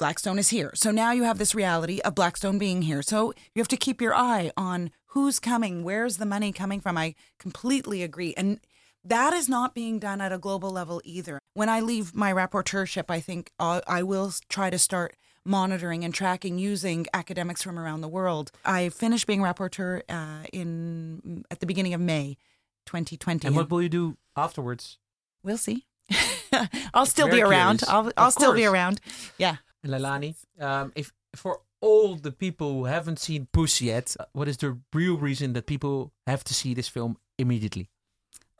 blackstone 0.00 0.38
is 0.38 0.48
here 0.48 0.70
so 0.74 0.90
now 0.90 1.12
you 1.12 1.24
have 1.24 1.36
this 1.36 1.54
reality 1.54 2.00
of 2.00 2.14
blackstone 2.14 2.58
being 2.58 2.80
here 2.82 3.02
so 3.02 3.34
you 3.54 3.60
have 3.60 3.68
to 3.68 3.76
keep 3.76 4.00
your 4.00 4.14
eye 4.14 4.50
on 4.56 4.90
who's 5.08 5.38
coming 5.38 5.84
where's 5.84 6.16
the 6.16 6.24
money 6.24 6.52
coming 6.52 6.80
from 6.80 6.96
i 6.96 7.14
completely 7.38 8.02
agree 8.02 8.32
and 8.36 8.60
that 9.04 9.32
is 9.34 9.46
not 9.46 9.74
being 9.74 9.98
done 9.98 10.20
at 10.20 10.32
a 10.32 10.38
global 10.38 10.70
level 10.70 11.02
either 11.04 11.38
when 11.52 11.68
i 11.68 11.80
leave 11.80 12.14
my 12.14 12.32
rapporteurship 12.32 13.04
i 13.10 13.20
think 13.20 13.52
I'll, 13.58 14.32
try 14.48 14.70
to 14.70 14.78
start 14.78 15.14
monitoring 15.44 16.02
and 16.02 16.14
tracking 16.14 16.58
using 16.58 17.06
academics 17.12 17.62
from 17.62 17.78
around 17.78 18.00
the 18.00 18.08
world 18.08 18.50
i 18.64 18.88
finished 18.88 19.26
being 19.26 19.40
rapporteur 19.40 20.00
uh, 20.08 20.46
in 20.50 21.44
at 21.50 21.60
the 21.60 21.66
beginning 21.66 21.92
of 21.92 22.00
may 22.00 22.38
2020 22.86 23.46
and 23.46 23.54
what 23.54 23.70
will 23.70 23.82
you 23.82 23.90
do 23.90 24.16
afterwards? 24.36 24.98
We'll 25.42 25.58
see. 25.58 25.86
I'll 26.94 27.06
still 27.06 27.28
be 27.28 27.40
around. 27.40 27.78
curious. 27.78 27.88
I'll 27.88 28.12
I'll 28.16 28.30
still 28.30 28.54
be 28.54 28.66
around. 28.66 29.00
Yeah. 29.38 29.56
Leilani, 29.84 30.34
um, 30.60 30.92
if 30.94 31.12
for 31.34 31.60
all 31.80 32.16
the 32.16 32.32
people 32.32 32.72
who 32.74 32.84
haven't 32.84 33.18
seen 33.18 33.46
Push 33.52 33.80
yet, 33.80 34.14
uh, 34.20 34.24
what 34.32 34.48
is 34.48 34.58
the 34.58 34.78
real 34.92 35.16
reason 35.16 35.52
that 35.54 35.66
people 35.66 36.12
have 36.26 36.44
to 36.44 36.54
see 36.54 36.74
this 36.74 36.88
film 36.88 37.16
immediately? 37.38 37.88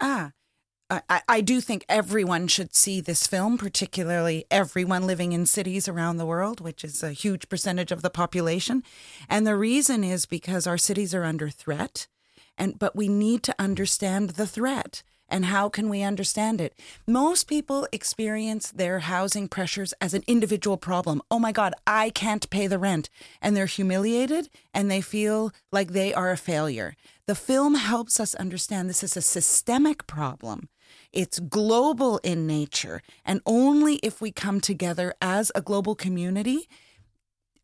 Ah. 0.00 0.32
I, 0.88 1.02
I- 1.08 1.22
I 1.28 1.40
do 1.40 1.60
think 1.60 1.84
everyone 1.88 2.48
should 2.48 2.74
see 2.74 3.00
this 3.00 3.26
film, 3.26 3.58
particularly 3.58 4.44
everyone 4.50 5.06
living 5.06 5.32
in 5.32 5.46
cities 5.46 5.86
around 5.88 6.16
the 6.16 6.26
world, 6.26 6.60
which 6.60 6.82
is 6.84 7.02
a 7.02 7.12
huge 7.12 7.48
percentage 7.48 7.92
of 7.92 8.02
the 8.02 8.10
population. 8.10 8.82
And 9.28 9.46
the 9.46 9.54
reason 9.56 10.02
is 10.02 10.26
because 10.26 10.66
our 10.66 10.78
cities 10.78 11.14
are 11.14 11.24
under 11.24 11.48
threat, 11.50 12.08
and 12.58 12.78
but 12.78 12.96
we 12.96 13.08
need 13.08 13.42
to 13.44 13.54
understand 13.58 14.30
the 14.30 14.46
threat. 14.46 15.02
And 15.30 15.46
how 15.46 15.68
can 15.68 15.88
we 15.88 16.02
understand 16.02 16.60
it? 16.60 16.74
Most 17.06 17.44
people 17.44 17.86
experience 17.92 18.70
their 18.70 18.98
housing 18.98 19.48
pressures 19.48 19.94
as 20.00 20.12
an 20.12 20.24
individual 20.26 20.76
problem. 20.76 21.22
Oh 21.30 21.38
my 21.38 21.52
God, 21.52 21.72
I 21.86 22.10
can't 22.10 22.50
pay 22.50 22.66
the 22.66 22.78
rent. 22.78 23.08
And 23.40 23.56
they're 23.56 23.66
humiliated 23.66 24.50
and 24.74 24.90
they 24.90 25.00
feel 25.00 25.52
like 25.70 25.92
they 25.92 26.12
are 26.12 26.30
a 26.30 26.36
failure. 26.36 26.96
The 27.26 27.34
film 27.34 27.76
helps 27.76 28.18
us 28.18 28.34
understand 28.34 28.88
this 28.88 29.04
is 29.04 29.16
a 29.16 29.22
systemic 29.22 30.06
problem. 30.06 30.68
It's 31.12 31.38
global 31.38 32.18
in 32.18 32.46
nature. 32.46 33.02
And 33.24 33.40
only 33.46 33.96
if 33.96 34.20
we 34.20 34.32
come 34.32 34.60
together 34.60 35.14
as 35.22 35.52
a 35.54 35.60
global 35.60 35.94
community 35.94 36.68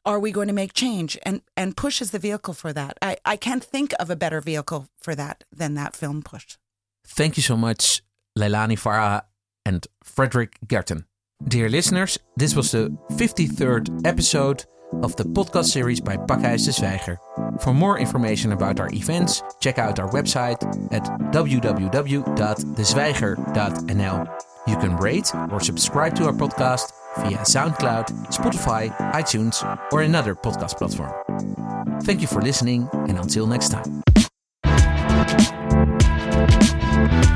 are 0.05 0.21
we 0.21 0.31
going 0.31 0.47
to 0.47 0.55
make 0.55 0.73
change 0.73 1.19
and 1.25 1.43
and 1.57 1.77
push 1.77 2.01
is 2.01 2.13
the 2.13 2.19
vehicle 2.19 2.55
for 2.55 2.73
that 2.73 2.97
i 3.03 3.17
i 3.25 3.37
can't 3.37 3.65
think 3.65 3.93
of 3.99 4.09
a 4.09 4.17
better 4.17 4.41
vehicle 4.41 4.89
for 4.97 5.17
that 5.17 5.43
than 5.51 5.75
that 5.75 5.97
film 5.97 6.23
push 6.23 6.57
Thank 7.09 7.37
you 7.37 7.43
so 7.43 7.57
much, 7.57 8.03
Leilani 8.39 8.77
Farha 8.79 9.23
and 9.65 9.87
Fredrik 10.05 10.55
Gertten. 10.67 11.05
Dear 11.47 11.69
listeners, 11.69 12.19
this 12.37 12.55
was 12.57 12.71
the 12.73 12.97
53rd 13.13 14.07
episode 14.07 14.65
of 15.03 15.15
the 15.17 15.25
podcast 15.25 15.67
series 15.67 16.01
by 16.01 16.17
Pakhuis 16.17 16.65
de 16.65 16.73
Zwijger. 16.73 17.19
For 17.61 17.75
more 17.75 17.99
information 17.99 18.53
about 18.53 18.81
our 18.81 18.89
events, 18.93 19.43
check 19.61 19.79
out 19.79 19.99
our 19.99 20.09
website 20.11 20.63
at 20.93 21.03
www.dezwijger.nl. 21.33 24.29
You 24.67 24.77
can 24.79 24.97
rate 24.97 25.31
or 25.53 25.61
subscribe 25.61 26.15
to 26.17 26.25
our 26.27 26.33
podcast 26.33 26.91
via 27.19 27.39
SoundCloud, 27.39 28.09
Spotify, 28.29 28.91
iTunes, 29.13 29.63
or 29.93 30.03
another 30.03 30.35
podcast 30.35 30.77
platform. 30.79 31.13
Thank 32.03 32.21
you 32.21 32.27
for 32.27 32.43
listening, 32.43 32.89
and 32.93 33.19
until 33.19 33.47
next 33.47 33.71
time. 33.71 34.03
Bye. 37.09 37.36